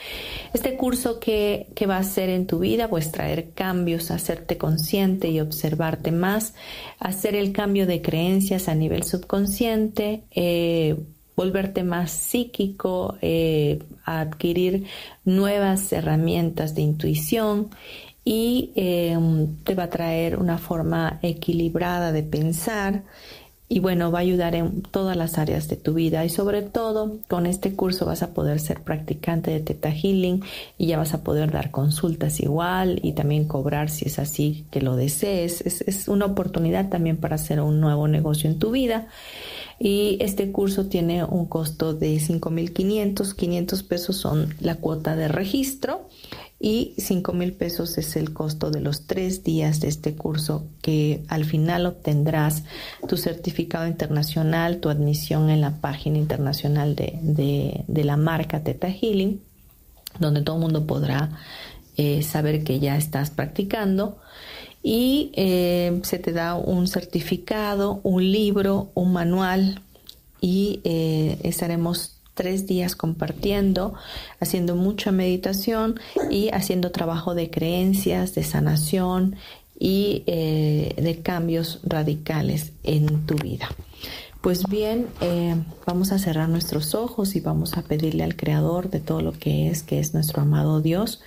Este 0.54 0.76
curso 0.78 1.20
que, 1.20 1.68
va 1.88 1.98
a 1.98 2.00
hacer 2.00 2.30
en 2.30 2.48
tu 2.48 2.60
vida, 2.60 2.90
pues 2.90 3.12
traer 3.12 3.52
cambios, 3.52 4.10
hacerte 4.10 4.58
consciente 4.58 5.30
y 5.30 5.40
observarte 5.42 6.12
más, 6.12 6.56
hacer 7.00 7.36
el 7.36 7.52
cambio 7.52 7.86
de 7.86 8.02
creencias 8.02 8.68
a 8.68 8.74
nivel 8.74 9.04
subconsciente, 9.04 10.24
eh, 10.32 10.96
volverte 11.36 11.84
más 11.84 12.12
psíquico, 12.12 13.18
eh, 13.22 13.80
adquirir 14.06 14.86
nuevas 15.24 15.92
herramientas 15.92 16.74
de 16.74 16.82
intuición 16.82 17.70
y 18.26 18.72
em, 18.76 19.58
te 19.64 19.76
va 19.76 19.84
a 19.84 19.90
traer 19.90 20.38
una 20.38 20.58
forma 20.58 21.20
equilibrada 21.22 22.12
de 22.12 22.24
pensar 22.24 23.04
y 23.74 23.80
bueno, 23.80 24.12
va 24.12 24.20
a 24.20 24.22
ayudar 24.22 24.54
en 24.54 24.84
todas 24.84 25.18
las 25.18 25.40
áreas 25.40 25.68
de 25.68 25.78
tu 25.78 25.96
vida. 25.96 26.24
Y 26.24 26.30
sobre 26.30 26.62
todo 26.62 27.18
con 27.28 27.48
este 27.48 27.74
curso 27.74 28.06
vas 28.06 28.22
a 28.22 28.32
poder 28.34 28.60
ser 28.60 28.84
practicante 28.84 29.50
de 29.50 29.62
Teta 29.62 29.90
Healing 29.90 30.44
y 30.78 30.88
ya 30.88 31.00
vas 31.00 31.16
a 31.16 31.24
poder 31.24 31.52
dar 31.52 31.72
consultas 31.72 32.40
igual 32.40 33.00
y 33.02 33.14
también 33.14 33.48
cobrar 33.48 33.90
si 33.90 34.06
es 34.06 34.20
así 34.20 34.66
que 34.70 34.80
lo 34.80 34.96
desees. 34.96 35.62
Es, 35.62 35.82
es 35.82 36.08
una 36.08 36.26
oportunidad 36.26 36.90
también 36.90 37.18
para 37.18 37.36
hacer 37.36 37.62
un 37.62 37.82
nuevo 37.82 38.08
negocio 38.08 38.48
en 38.48 38.60
tu 38.60 38.70
vida. 38.70 39.08
Y 39.80 40.18
este 40.22 40.52
curso 40.52 40.86
tiene 40.86 41.24
un 41.24 41.48
costo 41.48 41.96
de 41.96 42.18
5.500, 42.18 43.34
500 43.34 43.84
pesos 43.84 44.18
son 44.18 44.54
la 44.60 44.76
cuota 44.76 45.16
de 45.16 45.30
registro 45.30 46.08
y 46.64 46.94
5 46.98 47.34
mil 47.34 47.52
pesos 47.52 47.98
es 47.98 48.16
el 48.16 48.32
costo 48.32 48.72
de 48.72 48.80
los 48.80 49.06
tres 49.06 49.44
días 49.44 49.82
de 49.82 49.90
este 49.90 50.16
curso 50.16 50.66
que 50.82 51.26
al 51.28 51.44
final 51.44 51.86
obtendrás 51.86 52.64
tu 53.06 53.18
certificado 53.18 53.86
internacional, 53.86 54.80
tu 54.80 54.88
admisión 54.88 55.50
en 55.50 55.60
la 55.60 55.82
página 55.82 56.20
internacional 56.20 56.96
de, 56.96 57.84
la 57.90 58.16
marca 58.16 58.64
Teta 58.64 58.90
Healing, 58.90 59.42
donde 60.22 60.42
todo 60.42 60.56
el 60.56 60.62
mundo 60.62 60.88
podrá 60.88 61.38
eh, 61.98 62.24
saber 62.24 62.64
que 62.64 62.80
ya 62.80 62.96
estás 62.96 63.30
practicando. 63.30 64.20
Y 64.82 65.32
eh, 65.34 66.00
se 66.04 66.18
te 66.18 66.32
da 66.32 66.56
un 66.56 66.88
certificado, 66.88 68.00
un 68.04 68.32
libro, 68.32 68.90
un 68.94 69.12
manual 69.12 69.82
y 70.40 70.80
eh, 70.86 71.40
estaremos 71.44 72.13
tres 72.34 72.68
días 72.68 72.96
compartiendo, 72.96 73.94
haciendo 74.40 74.76
mucha 74.76 75.12
meditación 75.12 76.00
y 76.30 76.50
haciendo 76.50 76.92
trabajo 76.92 77.36
de 77.36 77.50
creencias, 77.50 78.36
de 78.36 78.44
sanación 78.44 79.36
y 79.80 80.24
eh, 80.28 80.96
de 80.98 81.22
cambios 81.22 81.80
radicales 81.84 82.72
en 82.84 83.26
tu 83.26 83.36
vida. 83.36 83.70
Pues 84.42 84.68
bien, 84.68 85.08
eh, 85.22 85.56
vamos 85.86 86.12
a 86.12 86.20
cerrar 86.20 86.50
nuestros 86.50 86.96
ojos 86.96 87.36
y 87.36 87.40
vamos 87.40 87.78
a 87.78 87.82
pedirle 87.82 88.26
al 88.26 88.36
Creador 88.36 88.90
de 88.90 89.00
todo 89.00 89.22
lo 89.22 89.32
que 89.32 89.70
es, 89.70 89.84
que 89.84 90.00
es 90.00 90.14
nuestro 90.14 90.42
amado 90.42 90.82
Dios, 90.82 91.22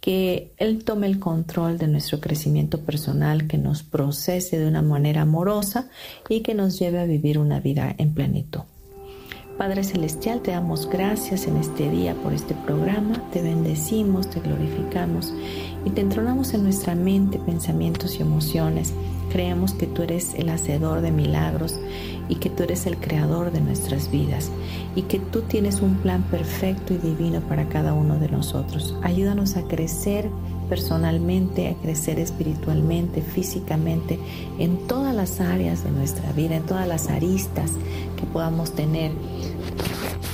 que 0.00 0.52
Él 0.56 0.82
tome 0.82 1.06
el 1.06 1.20
control 1.20 1.78
de 1.78 1.86
nuestro 1.86 2.18
crecimiento 2.18 2.80
personal, 2.80 3.46
que 3.46 3.58
nos 3.58 3.84
procese 3.84 4.58
de 4.58 4.66
una 4.66 4.82
manera 4.82 5.22
amorosa 5.22 5.88
y 6.28 6.40
que 6.40 6.54
nos 6.54 6.78
lleve 6.80 6.98
a 6.98 7.04
vivir 7.04 7.38
una 7.38 7.60
vida 7.60 7.94
en 7.96 8.12
plenitud. 8.12 8.62
Padre 9.58 9.82
Celestial, 9.82 10.40
te 10.40 10.52
damos 10.52 10.88
gracias 10.88 11.48
en 11.48 11.56
este 11.56 11.90
día 11.90 12.14
por 12.14 12.32
este 12.32 12.54
programa, 12.54 13.20
te 13.32 13.42
bendecimos, 13.42 14.30
te 14.30 14.38
glorificamos 14.38 15.34
y 15.84 15.90
te 15.90 16.00
entronamos 16.00 16.54
en 16.54 16.62
nuestra 16.62 16.94
mente 16.94 17.40
pensamientos 17.40 18.18
y 18.18 18.22
emociones. 18.22 18.94
Creemos 19.32 19.74
que 19.74 19.88
tú 19.88 20.02
eres 20.02 20.34
el 20.34 20.48
hacedor 20.50 21.00
de 21.00 21.10
milagros 21.10 21.76
y 22.28 22.36
que 22.36 22.50
tú 22.50 22.62
eres 22.62 22.86
el 22.86 22.98
creador 22.98 23.50
de 23.50 23.60
nuestras 23.60 24.12
vidas 24.12 24.48
y 24.94 25.02
que 25.02 25.18
tú 25.18 25.42
tienes 25.42 25.80
un 25.80 25.96
plan 25.96 26.22
perfecto 26.30 26.94
y 26.94 26.98
divino 26.98 27.40
para 27.40 27.68
cada 27.68 27.94
uno 27.94 28.16
de 28.20 28.28
nosotros. 28.28 28.94
Ayúdanos 29.02 29.56
a 29.56 29.62
crecer 29.62 30.30
personalmente, 30.68 31.68
a 31.68 31.74
crecer 31.74 32.18
espiritualmente, 32.18 33.22
físicamente, 33.22 34.18
en 34.58 34.86
todas 34.86 35.14
las 35.14 35.40
áreas 35.40 35.84
de 35.84 35.90
nuestra 35.90 36.32
vida, 36.32 36.56
en 36.56 36.66
todas 36.66 36.86
las 36.86 37.08
aristas 37.08 37.72
que 38.16 38.26
podamos 38.26 38.72
tener. 38.72 39.12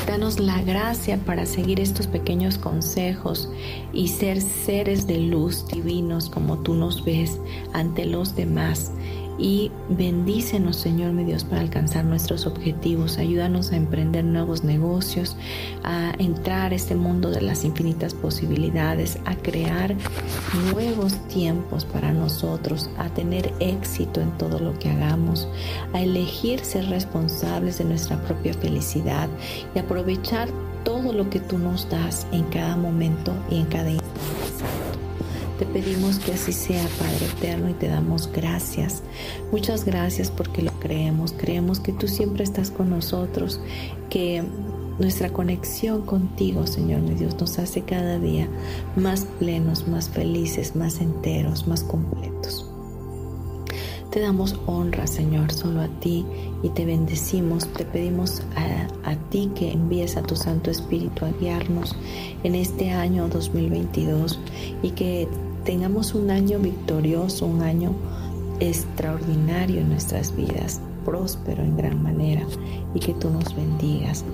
Danos 0.06 0.38
la 0.38 0.60
gracia 0.60 1.16
para 1.24 1.46
seguir 1.46 1.80
estos 1.80 2.06
pequeños 2.06 2.58
consejos 2.58 3.48
y 3.92 4.08
ser 4.08 4.42
seres 4.42 5.06
de 5.06 5.18
luz 5.18 5.66
divinos 5.66 6.28
como 6.28 6.58
tú 6.58 6.74
nos 6.74 7.04
ves 7.04 7.38
ante 7.72 8.04
los 8.04 8.36
demás 8.36 8.92
y 9.38 9.70
bendícenos, 9.88 10.76
Señor 10.76 11.12
mi 11.12 11.24
Dios, 11.24 11.44
para 11.44 11.60
alcanzar 11.60 12.04
nuestros 12.04 12.46
objetivos. 12.46 13.18
Ayúdanos 13.18 13.72
a 13.72 13.76
emprender 13.76 14.24
nuevos 14.24 14.64
negocios, 14.64 15.36
a 15.82 16.12
entrar 16.18 16.72
a 16.72 16.74
este 16.74 16.94
mundo 16.94 17.30
de 17.30 17.40
las 17.40 17.64
infinitas 17.64 18.14
posibilidades, 18.14 19.18
a 19.24 19.34
crear 19.36 19.94
nuevos 20.72 21.14
tiempos 21.28 21.84
para 21.84 22.12
nosotros, 22.12 22.90
a 22.98 23.08
tener 23.08 23.52
éxito 23.60 24.20
en 24.20 24.30
todo 24.38 24.58
lo 24.58 24.78
que 24.78 24.90
hagamos, 24.90 25.48
a 25.92 26.02
elegir 26.02 26.60
ser 26.60 26.88
responsables 26.88 27.78
de 27.78 27.84
nuestra 27.84 28.20
propia 28.22 28.54
felicidad 28.54 29.28
y 29.74 29.78
aprovechar 29.78 30.48
todo 30.84 31.12
lo 31.12 31.28
que 31.30 31.40
tú 31.40 31.58
nos 31.58 31.88
das 31.88 32.26
en 32.30 32.44
cada 32.44 32.76
momento 32.76 33.32
y 33.50 33.58
en 33.58 33.66
cada 33.66 33.90
instante. 33.90 34.83
Te 35.58 35.66
pedimos 35.66 36.18
que 36.18 36.32
así 36.32 36.52
sea, 36.52 36.84
Padre 36.98 37.26
Eterno, 37.26 37.70
y 37.70 37.74
te 37.74 37.86
damos 37.86 38.30
gracias. 38.32 39.02
Muchas 39.52 39.84
gracias 39.84 40.30
porque 40.30 40.62
lo 40.62 40.72
creemos. 40.80 41.32
Creemos 41.32 41.78
que 41.78 41.92
tú 41.92 42.08
siempre 42.08 42.42
estás 42.42 42.70
con 42.70 42.90
nosotros, 42.90 43.60
que 44.10 44.42
nuestra 44.98 45.32
conexión 45.32 46.02
contigo, 46.02 46.66
Señor 46.66 47.02
mi 47.02 47.14
Dios, 47.14 47.38
nos 47.40 47.58
hace 47.58 47.82
cada 47.82 48.18
día 48.18 48.48
más 48.96 49.26
plenos, 49.38 49.86
más 49.86 50.08
felices, 50.08 50.74
más 50.74 51.00
enteros, 51.00 51.66
más 51.66 51.84
completos. 51.84 52.73
Te 54.14 54.20
damos 54.20 54.54
honra, 54.66 55.08
Señor, 55.08 55.52
solo 55.52 55.80
a 55.80 55.88
ti 55.88 56.24
y 56.62 56.68
te 56.68 56.84
bendecimos. 56.84 57.66
Te 57.72 57.84
pedimos 57.84 58.42
a, 58.54 59.16
ti 59.28 59.50
que 59.56 59.72
envíes 59.72 60.16
a 60.16 60.22
tu 60.22 60.36
Santo 60.36 60.70
Espíritu 60.70 61.24
a 61.24 61.32
guiarnos 61.32 61.96
en 62.44 62.54
este 62.54 62.92
año 62.92 63.26
2022 63.26 64.38
y 64.84 64.90
que 64.90 65.26
tengamos 65.64 66.14
un 66.14 66.30
año 66.30 66.60
victorioso, 66.60 67.44
un 67.44 67.62
año 67.62 67.90
extraordinario 68.60 69.80
en 69.80 69.88
nuestras 69.88 70.36
vidas, 70.36 70.80
próspero 71.04 71.62
en 71.62 71.76
gran 71.76 72.02
manera 72.02 72.46
y 72.94 73.00
que 73.00 73.14
tú 73.14 73.30
nos 73.30 73.54
bendigas. 73.54 74.24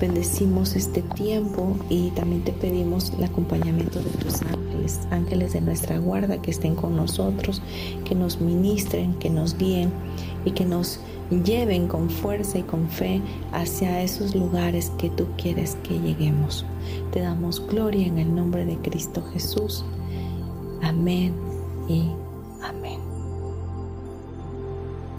Bendecimos 0.00 0.74
este 0.76 1.02
tiempo 1.02 1.76
y 1.88 2.10
también 2.10 2.42
te 2.42 2.52
pedimos 2.52 3.12
el 3.16 3.24
acompañamiento 3.24 4.00
de 4.00 4.10
tus 4.10 4.42
ángeles, 4.42 5.00
ángeles 5.10 5.52
de 5.52 5.60
nuestra 5.60 5.98
guarda 5.98 6.42
que 6.42 6.50
estén 6.50 6.74
con 6.74 6.96
nosotros, 6.96 7.62
que 8.04 8.14
nos 8.14 8.40
ministren, 8.40 9.14
que 9.14 9.30
nos 9.30 9.56
guíen 9.56 9.90
y 10.44 10.50
que 10.50 10.64
nos 10.64 11.00
lleven 11.44 11.88
con 11.88 12.10
fuerza 12.10 12.58
y 12.58 12.62
con 12.62 12.88
fe 12.88 13.20
hacia 13.52 14.02
esos 14.02 14.34
lugares 14.34 14.92
que 14.98 15.10
tú 15.10 15.26
quieres 15.36 15.76
que 15.82 15.98
lleguemos. 15.98 16.66
Te 17.12 17.20
damos 17.20 17.66
gloria 17.66 18.06
en 18.06 18.18
el 18.18 18.34
nombre 18.34 18.64
de 18.64 18.76
Cristo 18.78 19.22
Jesús. 19.32 19.84
Amén 20.82 21.34
y 21.88 22.10
amén. 22.62 23.03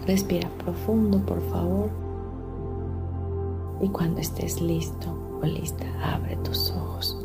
Respira 0.06 0.48
profundo, 0.58 1.24
por 1.26 1.42
favor. 1.50 1.90
Y 3.82 3.88
cuando 3.88 4.20
estés 4.20 4.60
listo 4.60 5.38
o 5.42 5.46
lista, 5.46 5.84
abre 6.02 6.36
tus 6.36 6.70
ojos. 6.70 7.18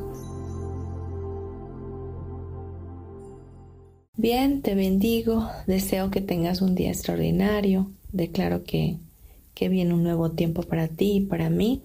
Bien, 4.17 4.61
te 4.61 4.75
bendigo. 4.75 5.47
Deseo 5.67 6.11
que 6.11 6.21
tengas 6.21 6.61
un 6.61 6.75
día 6.75 6.89
extraordinario. 6.89 7.91
Declaro 8.11 8.63
que, 8.63 8.97
que 9.53 9.69
viene 9.69 9.93
un 9.93 10.03
nuevo 10.03 10.31
tiempo 10.31 10.63
para 10.63 10.87
ti 10.87 11.17
y 11.17 11.21
para 11.21 11.49
mí 11.49 11.83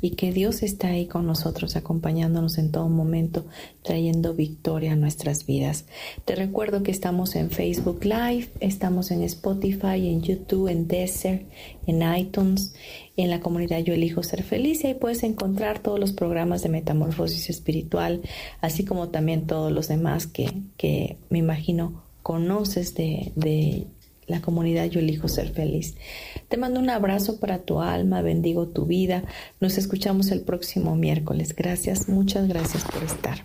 y 0.00 0.10
que 0.10 0.32
Dios 0.32 0.62
está 0.62 0.88
ahí 0.88 1.06
con 1.06 1.26
nosotros, 1.26 1.76
acompañándonos 1.76 2.58
en 2.58 2.70
todo 2.70 2.88
momento, 2.88 3.46
trayendo 3.82 4.34
victoria 4.34 4.92
a 4.92 4.96
nuestras 4.96 5.46
vidas. 5.46 5.86
Te 6.24 6.36
recuerdo 6.36 6.82
que 6.82 6.90
estamos 6.90 7.34
en 7.34 7.50
Facebook 7.50 8.04
Live, 8.04 8.50
estamos 8.60 9.10
en 9.10 9.22
Spotify, 9.22 10.08
en 10.08 10.22
YouTube, 10.22 10.68
en 10.68 10.86
Desert, 10.86 11.42
en 11.86 12.02
iTunes, 12.16 12.74
en 13.16 13.30
la 13.30 13.40
comunidad 13.40 13.80
Yo 13.80 13.94
Elijo 13.94 14.22
Ser 14.22 14.44
Feliz 14.44 14.84
y 14.84 14.88
ahí 14.88 14.94
puedes 14.94 15.22
encontrar 15.24 15.80
todos 15.80 15.98
los 15.98 16.12
programas 16.12 16.62
de 16.62 16.68
metamorfosis 16.68 17.50
espiritual, 17.50 18.22
así 18.60 18.84
como 18.84 19.08
también 19.08 19.46
todos 19.46 19.72
los 19.72 19.88
demás 19.88 20.26
que, 20.26 20.52
que 20.76 21.16
me 21.28 21.38
imagino 21.38 22.04
conoces 22.22 22.94
de, 22.94 23.32
de 23.36 23.86
la 24.28 24.40
comunidad 24.40 24.86
Yo 24.86 25.00
elijo 25.00 25.28
ser 25.28 25.50
feliz. 25.50 25.94
Te 26.48 26.56
mando 26.56 26.78
un 26.80 26.90
abrazo 26.90 27.40
para 27.40 27.58
tu 27.58 27.80
alma, 27.80 28.22
bendigo 28.22 28.68
tu 28.68 28.86
vida. 28.86 29.24
Nos 29.60 29.78
escuchamos 29.78 30.30
el 30.30 30.42
próximo 30.42 30.94
miércoles. 30.94 31.54
Gracias, 31.56 32.08
muchas 32.08 32.46
gracias 32.48 32.84
por 32.84 33.02
estar. 33.02 33.44